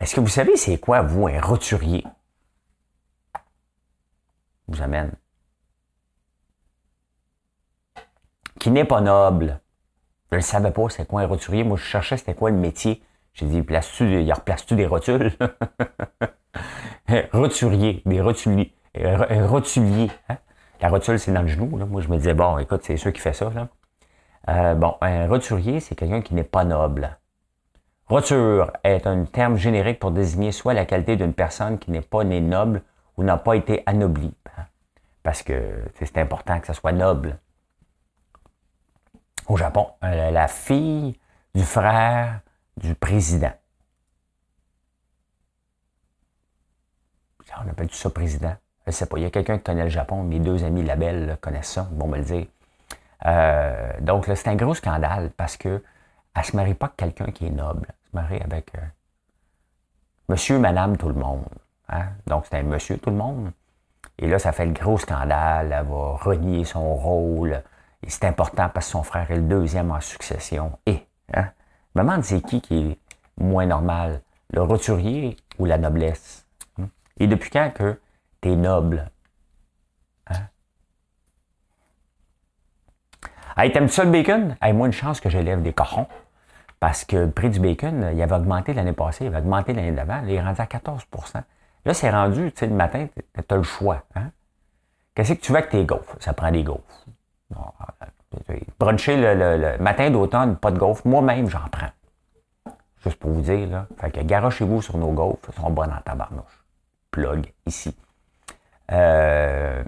Est-ce 0.00 0.14
que 0.16 0.20
vous 0.20 0.28
savez 0.28 0.56
c'est 0.56 0.78
quoi, 0.78 1.02
vous, 1.02 1.26
un 1.28 1.40
roturier? 1.40 2.04
vous 4.68 4.82
amène. 4.82 5.12
Qui 8.58 8.70
n'est 8.70 8.84
pas 8.84 9.00
noble. 9.00 9.60
Je 10.30 10.36
ne 10.36 10.40
savais 10.40 10.70
pas 10.70 10.88
c'est 10.90 11.06
quoi 11.06 11.22
un 11.22 11.26
roturier. 11.26 11.64
Moi, 11.64 11.76
je 11.76 11.82
cherchais 11.82 12.16
c'était 12.16 12.34
quoi 12.34 12.50
le 12.50 12.56
métier. 12.56 13.02
J'ai 13.34 13.46
dit, 13.46 13.62
place-tu, 13.62 14.22
il 14.22 14.32
replace-tu 14.32 14.74
des 14.74 14.86
rotules? 14.86 15.32
roturier, 17.32 18.02
des 18.06 18.20
rotuliers. 18.20 18.74
Rotulier. 18.94 20.10
Hein? 20.28 20.38
La 20.80 20.88
rotule, 20.88 21.18
c'est 21.18 21.32
dans 21.32 21.42
le 21.42 21.48
genou. 21.48 21.66
Moi, 21.66 22.00
je 22.00 22.08
me 22.08 22.16
disais, 22.16 22.34
bon, 22.34 22.58
écoute, 22.58 22.82
c'est 22.84 22.96
sûr 22.96 23.12
qui 23.12 23.20
fait 23.20 23.32
ça. 23.32 23.50
Euh, 24.48 24.74
bon, 24.74 24.96
un 25.00 25.28
roturier, 25.28 25.80
c'est 25.80 25.94
quelqu'un 25.94 26.22
qui 26.22 26.34
n'est 26.34 26.44
pas 26.44 26.64
noble. 26.64 27.18
Roture 28.10 28.72
est 28.82 29.06
un 29.06 29.24
terme 29.24 29.56
générique 29.56 30.00
pour 30.00 30.10
désigner 30.10 30.50
soit 30.50 30.74
la 30.74 30.84
qualité 30.84 31.14
d'une 31.14 31.32
personne 31.32 31.78
qui 31.78 31.92
n'est 31.92 32.00
pas 32.00 32.24
née 32.24 32.40
noble 32.40 32.82
ou 33.16 33.22
n'a 33.22 33.36
pas 33.36 33.54
été 33.54 33.84
anoblie. 33.86 34.34
Hein? 34.58 34.64
Parce 35.22 35.44
que 35.44 35.84
c'est 35.94 36.18
important 36.18 36.58
que 36.58 36.66
ça 36.66 36.74
soit 36.74 36.90
noble 36.90 37.38
au 39.46 39.56
Japon, 39.56 39.86
euh, 40.02 40.32
la 40.32 40.48
fille 40.48 41.20
du 41.54 41.62
frère 41.62 42.40
du 42.76 42.96
président. 42.96 43.52
On 47.64 47.68
appelle 47.70 47.88
tout 47.88 47.94
ça 47.94 48.10
président. 48.10 48.56
Je 48.88 48.90
sais 48.90 49.06
pas. 49.06 49.18
Il 49.18 49.22
y 49.22 49.26
a 49.26 49.30
quelqu'un 49.30 49.58
qui 49.58 49.62
connaît 49.62 49.84
le 49.84 49.88
Japon. 49.88 50.24
Mes 50.24 50.40
deux 50.40 50.64
amis 50.64 50.82
labels 50.82 51.38
connaissent 51.40 51.70
ça. 51.74 51.88
Bon, 51.92 52.08
me 52.08 52.16
le 52.16 52.24
dire. 52.24 52.46
Euh, 53.26 53.92
donc, 54.00 54.24
c'est 54.26 54.48
un 54.48 54.56
gros 54.56 54.74
scandale 54.74 55.30
parce 55.36 55.56
que 55.56 55.80
elle 56.34 56.44
se 56.44 56.56
marie 56.56 56.74
pas 56.74 56.86
avec 56.86 56.96
quelqu'un 56.96 57.30
qui 57.30 57.46
est 57.46 57.50
noble. 57.50 57.86
Marie 58.12 58.40
avec 58.40 58.74
euh, 58.74 58.80
monsieur, 60.28 60.58
madame, 60.58 60.96
tout 60.96 61.08
le 61.08 61.14
monde. 61.14 61.44
Hein? 61.88 62.08
Donc, 62.26 62.46
c'est 62.48 62.58
un 62.58 62.62
monsieur, 62.62 62.98
tout 62.98 63.10
le 63.10 63.16
monde. 63.16 63.52
Et 64.18 64.28
là, 64.28 64.38
ça 64.38 64.52
fait 64.52 64.66
le 64.66 64.72
gros 64.72 64.98
scandale. 64.98 65.72
Elle 65.72 65.86
va 65.86 66.16
renier 66.16 66.64
son 66.64 66.94
rôle. 66.94 67.62
Et 68.02 68.10
c'est 68.10 68.24
important 68.24 68.68
parce 68.68 68.86
que 68.86 68.92
son 68.92 69.02
frère 69.02 69.30
est 69.30 69.36
le 69.36 69.42
deuxième 69.42 69.90
en 69.90 70.00
succession. 70.00 70.78
Et, 70.86 71.06
hein, 71.34 71.48
demande 71.94 72.24
c'est 72.24 72.40
qui 72.40 72.60
qui 72.60 72.90
est 72.90 72.98
moins 73.38 73.66
normal, 73.66 74.22
le 74.52 74.62
roturier 74.62 75.36
ou 75.58 75.66
la 75.66 75.78
noblesse? 75.78 76.46
Hein? 76.78 76.88
Et 77.18 77.26
depuis 77.26 77.50
quand 77.50 77.72
que 77.74 78.00
tu 78.40 78.50
es 78.50 78.56
noble? 78.56 79.10
Hein? 80.28 80.48
Hey, 83.56 83.72
t'aimes-tu 83.72 83.94
ça 83.94 84.04
le 84.04 84.10
bacon? 84.10 84.56
Hey, 84.62 84.72
moi, 84.72 84.86
une 84.86 84.92
chance 84.92 85.20
que 85.20 85.28
j'élève 85.28 85.62
des 85.62 85.72
cochons. 85.72 86.06
Parce 86.80 87.04
que 87.04 87.16
le 87.16 87.30
prix 87.30 87.50
du 87.50 87.60
bacon, 87.60 88.10
il 88.12 88.22
avait 88.22 88.34
augmenté 88.34 88.72
l'année 88.72 88.94
passée, 88.94 89.26
il 89.26 89.28
avait 89.28 89.38
augmenté 89.38 89.74
l'année 89.74 89.92
d'avant, 89.92 90.22
il 90.24 90.32
est 90.32 90.40
rendu 90.40 90.60
à 90.60 90.64
14% 90.64 91.42
Là, 91.84 91.94
c'est 91.94 92.10
rendu, 92.10 92.52
tu 92.52 92.58
sais, 92.58 92.66
le 92.66 92.74
matin, 92.74 93.06
tu 93.14 93.54
as 93.54 93.56
le 93.56 93.62
choix. 93.62 94.02
Hein? 94.14 94.30
Qu'est-ce 95.14 95.32
que 95.32 95.40
tu 95.40 95.52
veux 95.52 95.58
avec 95.58 95.70
tes 95.70 95.84
gaufres? 95.84 96.16
Ça 96.20 96.32
prend 96.34 96.50
des 96.50 96.62
gaufres. 96.62 97.06
Bruncher 98.78 99.16
le, 99.16 99.78
matin 99.78 100.10
d'automne, 100.10 100.56
pas 100.56 100.70
de 100.70 100.78
gaufres. 100.78 101.06
Moi-même, 101.06 101.48
j'en 101.48 101.68
prends. 101.70 101.90
Juste 103.02 103.16
pour 103.18 103.30
vous 103.30 103.40
dire, 103.40 103.68
là. 103.68 103.86
Fait 103.98 104.10
que 104.10 104.20
garochez-vous 104.20 104.82
sur 104.82 104.98
nos 104.98 105.12
gaufres. 105.12 105.38
Elles 105.48 105.54
sont 105.54 105.70
bonnes 105.70 105.92
en 105.92 106.00
tabarnouche. 106.02 106.64
Plug 107.10 107.50
ici. 107.66 107.96
Euh, 108.92 109.82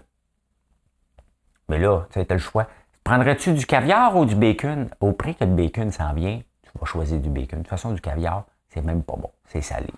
mais 1.69 1.79
là, 1.79 2.07
tu 2.11 2.19
as 2.19 2.25
le 2.29 2.39
choix. 2.39 2.67
Prendrais-tu 3.05 3.53
du 3.53 3.67
caviar 3.67 4.17
ou 4.17 4.25
du 4.25 4.35
bacon? 4.35 4.89
Au 5.01 5.13
prix 5.13 5.35
que 5.35 5.45
le 5.45 5.55
bacon 5.55 5.91
s'en 5.93 6.15
vient, 6.15 6.41
vas 6.81 6.87
choisir 6.87 7.19
du 7.21 7.31
bacon. 7.31 7.59
De 7.59 7.65
toute 7.65 7.71
façon, 7.71 7.93
du 7.93 8.01
caviar, 8.01 8.45
c'est 8.69 8.83
même 8.83 9.03
pas 9.03 9.17
bon. 9.17 9.31
C'est 9.47 9.61
salé. 9.61 9.89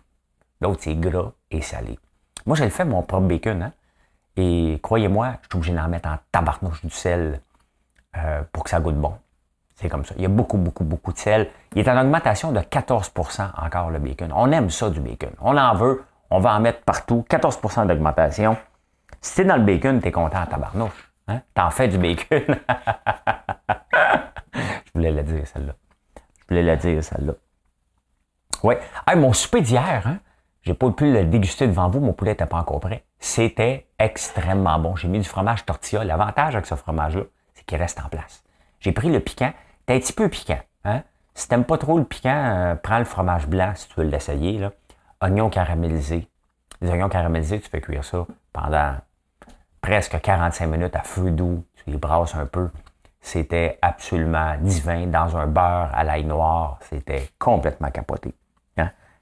L'autre, 0.60 0.80
c'est 0.82 0.96
gras 0.96 1.32
et 1.50 1.60
salé. 1.60 1.98
Moi, 2.46 2.56
j'ai 2.56 2.70
fait 2.70 2.84
mon 2.84 3.02
propre 3.02 3.26
bacon, 3.26 3.62
hein? 3.62 3.72
Et 4.36 4.80
croyez-moi, 4.82 5.34
je 5.42 5.48
suis 5.48 5.56
obligé 5.56 5.74
d'en 5.74 5.88
mettre 5.88 6.08
en 6.08 6.18
tabarnouche 6.32 6.82
du 6.84 6.90
sel 6.90 7.40
euh, 8.16 8.42
pour 8.52 8.64
que 8.64 8.70
ça 8.70 8.80
goûte 8.80 8.96
bon. 8.96 9.14
C'est 9.76 9.88
comme 9.88 10.04
ça. 10.04 10.14
Il 10.16 10.22
y 10.22 10.26
a 10.26 10.28
beaucoup, 10.28 10.56
beaucoup, 10.56 10.84
beaucoup 10.84 11.12
de 11.12 11.18
sel. 11.18 11.48
Il 11.74 11.80
est 11.80 11.90
en 11.90 12.00
augmentation 12.00 12.52
de 12.52 12.60
14% 12.60 13.50
encore 13.56 13.90
le 13.90 13.98
bacon. 13.98 14.32
On 14.34 14.50
aime 14.52 14.70
ça 14.70 14.90
du 14.90 15.00
bacon. 15.00 15.30
On 15.40 15.56
en 15.56 15.74
veut. 15.74 16.04
On 16.30 16.40
va 16.40 16.54
en 16.54 16.60
mettre 16.60 16.82
partout. 16.82 17.24
14% 17.28 17.86
d'augmentation. 17.86 18.56
Si 19.20 19.36
t'es 19.36 19.44
dans 19.44 19.56
le 19.56 19.62
bacon, 19.62 20.00
t'es 20.00 20.12
content 20.12 20.40
à 20.42 20.46
tabarnouche. 20.46 21.12
Hein? 21.28 21.40
T'en 21.54 21.70
fais 21.70 21.88
du 21.88 21.98
bacon. 21.98 22.40
Je 24.54 24.90
voulais 24.94 25.10
la 25.10 25.22
dire, 25.22 25.46
celle-là. 25.46 25.74
Je 26.48 26.54
voulais 26.54 26.62
la 26.62 26.76
dire, 26.76 27.02
celle-là. 27.02 27.34
Oui. 28.62 28.74
mon 29.16 29.32
souper 29.32 29.60
d'hier, 29.60 30.02
hein? 30.06 30.18
J'ai 30.62 30.72
pas 30.74 30.90
pu 30.90 31.12
le 31.12 31.24
déguster 31.24 31.66
devant 31.66 31.88
vous, 31.88 32.00
mon 32.00 32.14
poulet 32.14 32.30
n'était 32.30 32.46
pas 32.46 32.56
encore 32.56 32.80
prêt. 32.80 33.04
C'était 33.18 33.86
extrêmement 33.98 34.78
bon. 34.78 34.96
J'ai 34.96 35.08
mis 35.08 35.18
du 35.18 35.28
fromage 35.28 35.66
tortilla. 35.66 36.04
L'avantage 36.04 36.54
avec 36.54 36.66
ce 36.66 36.74
fromage-là, 36.74 37.24
c'est 37.54 37.64
qu'il 37.66 37.76
reste 37.76 38.00
en 38.00 38.08
place. 38.08 38.42
J'ai 38.80 38.92
pris 38.92 39.10
le 39.10 39.20
piquant. 39.20 39.52
T'es 39.84 39.94
un 39.94 39.98
petit 39.98 40.14
peu 40.14 40.28
piquant. 40.28 40.60
Hein? 40.84 41.02
Si 41.34 41.48
t'aimes 41.48 41.64
pas 41.64 41.76
trop 41.76 41.98
le 41.98 42.04
piquant, 42.04 42.30
euh, 42.30 42.74
prends 42.76 42.98
le 42.98 43.04
fromage 43.04 43.46
blanc 43.46 43.72
si 43.74 43.88
tu 43.88 43.94
veux 43.96 44.06
l'essayer. 44.06 44.58
Là. 44.58 44.72
Oignons 45.20 45.50
caramélisés. 45.50 46.28
Les 46.80 46.90
oignons 46.90 47.10
caramélisés, 47.10 47.60
tu 47.60 47.68
fais 47.68 47.80
cuire 47.80 48.04
ça 48.04 48.26
pendant 48.52 48.94
presque 49.82 50.18
45 50.18 50.66
minutes 50.66 50.96
à 50.96 51.02
feu 51.02 51.30
doux. 51.30 51.62
Tu 51.74 51.90
les 51.90 51.98
brasses 51.98 52.34
un 52.34 52.46
peu. 52.46 52.70
C'était 53.24 53.78
absolument 53.80 54.54
divin. 54.60 55.06
Dans 55.06 55.34
un 55.34 55.46
beurre 55.46 55.90
à 55.94 56.04
l'ail 56.04 56.26
noir, 56.26 56.78
c'était 56.82 57.30
complètement 57.38 57.90
capoté. 57.90 58.34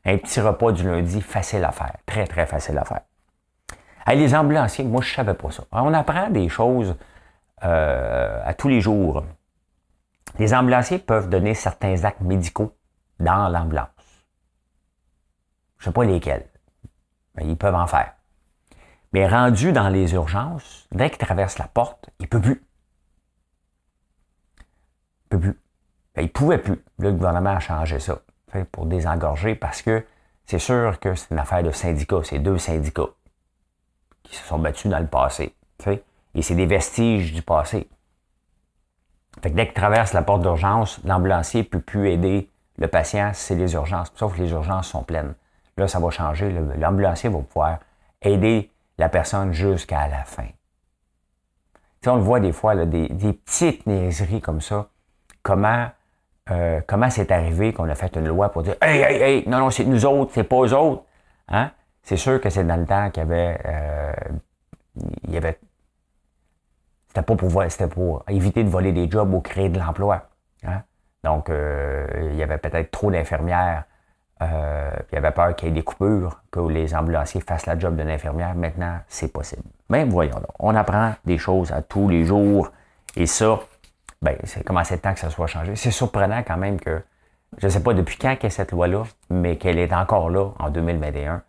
Un 0.05 0.18
petit 0.18 0.40
repas 0.40 0.72
du 0.72 0.82
lundi, 0.82 1.20
facile 1.20 1.62
à 1.62 1.70
faire. 1.70 1.94
Très, 2.05 2.26
très 2.26 2.44
facile 2.44 2.76
à 2.78 2.84
faire. 2.84 3.03
les 4.09 4.34
ambulanciers, 4.34 4.84
moi, 4.84 5.03
je 5.03 5.14
savais 5.14 5.34
pas 5.34 5.53
ça. 5.53 5.62
On 5.70 5.94
apprend 5.94 6.28
des 6.30 6.48
choses 6.48 6.96
euh, 7.62 8.42
à 8.44 8.55
tous 8.55 8.66
les 8.66 8.80
jours. 8.80 9.22
Les 10.40 10.53
ambulanciers 10.53 10.98
peuvent 10.98 11.28
donner 11.28 11.55
certains 11.55 12.03
actes 12.03 12.22
médicaux 12.22 12.74
dans 13.20 13.48
l'ambulance. 13.48 13.86
Je 15.78 15.84
sais 15.84 15.92
pas 15.92 16.03
lesquels, 16.03 16.48
mais 17.36 17.46
ils 17.46 17.57
peuvent 17.57 17.76
en 17.76 17.86
faire. 17.86 18.14
Mais 19.12 19.28
rendu 19.28 19.70
dans 19.70 19.90
les 19.90 20.12
urgences, 20.14 20.88
dès 20.90 21.09
qu'il 21.09 21.18
traverse 21.18 21.59
la 21.59 21.68
porte, 21.68 22.11
il 22.18 22.26
peut 22.26 22.40
plus. 22.40 22.64
Peut 25.32 25.40
plus. 25.40 25.58
Ben, 26.14 26.20
il 26.20 26.30
pouvait 26.30 26.58
plus. 26.58 26.84
le 26.98 27.10
gouvernement 27.10 27.52
a 27.52 27.58
changé 27.58 27.98
ça 27.98 28.18
pour 28.70 28.84
désengorger 28.84 29.54
parce 29.54 29.80
que 29.80 30.04
c'est 30.44 30.58
sûr 30.58 31.00
que 31.00 31.14
c'est 31.14 31.30
une 31.30 31.38
affaire 31.38 31.62
de 31.62 31.70
syndicats. 31.70 32.20
C'est 32.22 32.38
deux 32.38 32.58
syndicats 32.58 33.08
qui 34.22 34.36
se 34.36 34.44
sont 34.44 34.58
battus 34.58 34.90
dans 34.90 34.98
le 34.98 35.06
passé. 35.06 35.54
Et 36.34 36.42
c'est 36.42 36.54
des 36.54 36.66
vestiges 36.66 37.32
du 37.32 37.40
passé. 37.40 37.88
Fait 39.42 39.50
que 39.50 39.56
dès 39.56 39.64
qu'il 39.64 39.72
traverse 39.72 40.12
la 40.12 40.20
porte 40.20 40.42
d'urgence, 40.42 41.00
l'ambulancier 41.02 41.62
ne 41.62 41.66
peut 41.66 41.80
plus 41.80 42.10
aider 42.10 42.50
le 42.76 42.88
patient, 42.88 43.30
c'est 43.32 43.54
les 43.54 43.72
urgences, 43.72 44.12
sauf 44.14 44.36
que 44.36 44.42
les 44.42 44.50
urgences 44.50 44.88
sont 44.88 45.02
pleines. 45.02 45.34
Là, 45.78 45.88
ça 45.88 45.98
va 45.98 46.10
changer. 46.10 46.54
L'ambulancier 46.76 47.30
va 47.30 47.38
pouvoir 47.38 47.78
aider 48.20 48.70
la 48.98 49.08
personne 49.08 49.54
jusqu'à 49.54 50.08
la 50.08 50.24
fin. 50.24 50.48
on 52.06 52.16
le 52.16 52.22
voit 52.22 52.40
des 52.40 52.52
fois, 52.52 52.76
des, 52.84 53.08
petites 53.32 53.86
niaiseries 53.86 54.42
comme 54.42 54.60
ça. 54.60 54.90
Comment 55.43 55.88
euh, 56.51 56.80
comment 56.86 57.09
c'est 57.09 57.30
arrivé 57.30 57.72
qu'on 57.72 57.88
a 57.88 57.95
fait 57.95 58.16
une 58.16 58.26
loi 58.26 58.51
pour 58.51 58.62
dire 58.62 58.74
Hey, 58.82 59.01
hey, 59.01 59.22
hey, 59.22 59.49
non, 59.49 59.59
non, 59.59 59.70
c'est 59.70 59.84
nous 59.84 60.05
autres, 60.05 60.32
c'est 60.34 60.45
pas 60.45 60.57
eux 60.62 60.74
autres. 60.74 61.05
Hein? 61.49 61.70
C'est 62.03 62.16
sûr 62.16 62.40
que 62.40 62.51
c'est 62.51 62.64
dans 62.64 62.76
le 62.76 62.86
temps 62.86 63.11
qu'il 63.11 63.22
y 63.22 63.26
avait. 63.26 63.61
Euh, 63.64 64.12
il 65.24 65.32
y 65.32 65.36
avait. 65.36 65.59
C'était 67.09 67.22
pas 67.22 67.36
pour 67.36 67.62
c'était 67.68 67.88
pour 67.88 68.24
éviter 68.28 68.64
de 68.64 68.68
voler 68.68 68.93
des 68.93 69.09
jobs 69.11 69.32
ou 69.32 69.40
créer 69.40 69.68
de 69.68 69.78
l'emploi. 69.78 70.28
Hein? 70.64 70.82
Donc, 71.22 71.51
euh, 71.51 72.07
il 72.32 72.36
y 72.36 72.43
avait 72.43 72.59
peut-être 72.59 72.90
trop 72.90 73.11
d'infirmières. 73.11 73.84
Il 74.40 75.14
y 75.14 75.16
avait 75.16 75.30
peur 75.30 75.55
qu'il 75.55 75.68
y 75.68 75.70
ait 75.70 75.74
des 75.74 75.84
coupures, 75.84 76.43
que 76.51 76.59
les 76.59 76.97
ambulanciers 76.97 77.40
fassent 77.40 77.66
la 77.66 77.78
job 77.78 77.95
d'une 77.95 78.11
infirmière. 78.11 78.57
Maintenant, 78.57 78.99
c'est 79.07 79.32
possible. 79.32 79.62
Mais 79.88 80.05
voyons 80.05 80.43
on 80.59 80.74
apprend 80.74 81.12
des 81.24 81.38
choses 81.38 81.70
à 81.70 81.80
tous 81.80 82.09
les 82.09 82.24
jours. 82.24 82.72
Et 83.14 83.26
ça, 83.26 83.61
ben, 84.22 84.38
c'est 84.44 84.64
commencé 84.64 84.94
le 84.94 85.00
temps 85.00 85.12
que 85.12 85.20
ça 85.20 85.30
soit 85.30 85.48
changé. 85.48 85.74
C'est 85.76 85.90
surprenant 85.90 86.42
quand 86.44 86.56
même 86.56 86.80
que, 86.80 87.02
je 87.58 87.66
ne 87.66 87.70
sais 87.70 87.82
pas 87.82 87.92
depuis 87.92 88.16
quand 88.16 88.36
qu'est 88.36 88.50
cette 88.50 88.70
loi-là, 88.70 89.02
mais 89.28 89.58
qu'elle 89.58 89.78
est 89.78 89.92
encore 89.92 90.30
là 90.30 90.52
en 90.58 90.70
2021. 90.70 91.42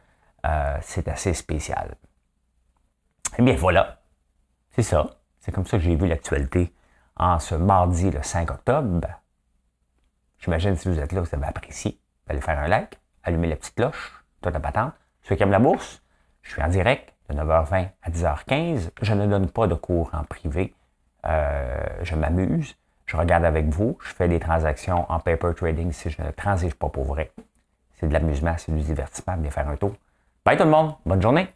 Euh, 0.46 0.78
c'est 0.82 1.08
assez 1.08 1.34
spécial. 1.34 1.96
Eh 3.38 3.42
bien, 3.42 3.56
voilà. 3.56 4.02
C'est 4.72 4.84
ça. 4.84 5.18
C'est 5.40 5.52
comme 5.52 5.66
ça 5.66 5.78
que 5.78 5.84
j'ai 5.84 5.96
vu 5.96 6.08
l'actualité 6.08 6.74
en 7.16 7.40
ce 7.40 7.56
mardi, 7.56 8.10
le 8.10 8.24
5 8.24 8.50
octobre. 8.50 9.08
J'imagine 10.40 10.76
si 10.76 10.90
vous 10.90 11.00
êtes 11.00 11.12
là, 11.12 11.22
vous 11.22 11.34
avez 11.34 11.46
apprécié. 11.46 12.00
Allez 12.28 12.42
faire 12.42 12.60
un 12.60 12.68
like, 12.68 13.00
allumer 13.24 13.48
la 13.48 13.56
petite 13.56 13.76
cloche, 13.76 14.24
toi 14.42 14.52
ta 14.52 14.60
patente. 14.60 14.94
Ceux 15.22 15.36
qui 15.36 15.44
aiment 15.44 15.52
la 15.52 15.60
bourse, 15.60 16.02
je 16.42 16.52
suis 16.52 16.62
en 16.62 16.68
direct 16.68 17.14
de 17.30 17.36
9h20 17.36 17.90
à 18.02 18.10
10h15. 18.10 18.90
Je 19.02 19.14
ne 19.14 19.28
donne 19.28 19.50
pas 19.50 19.68
de 19.68 19.76
cours 19.76 20.10
en 20.14 20.24
privé. 20.24 20.74
Euh, 21.26 21.86
je 22.02 22.16
m'amuse. 22.16 22.76
Je 23.06 23.18
regarde 23.18 23.46
avec 23.46 23.68
vous. 23.68 23.98
Je 24.04 24.14
fais 24.14 24.28
des 24.28 24.40
transactions 24.40 25.06
en 25.12 25.20
paper 25.20 25.54
trading 25.56 25.92
si 25.92 26.10
je 26.10 26.22
ne 26.22 26.32
transige 26.32 26.76
pas 26.76 26.90
pour 26.90 27.06
vrai. 27.06 27.32
C'est 28.00 28.08
de 28.08 28.14
l'amusement, 28.14 28.56
c'est 28.58 28.74
du 28.74 28.82
divertissement. 28.82 29.36
Venez 29.36 29.50
faire 29.50 29.68
un 29.68 29.76
tour. 29.76 29.94
Bye 30.46 30.58
tout 30.58 30.64
le 30.64 30.70
monde. 30.70 30.94
Bonne 31.06 31.22
journée. 31.22 31.48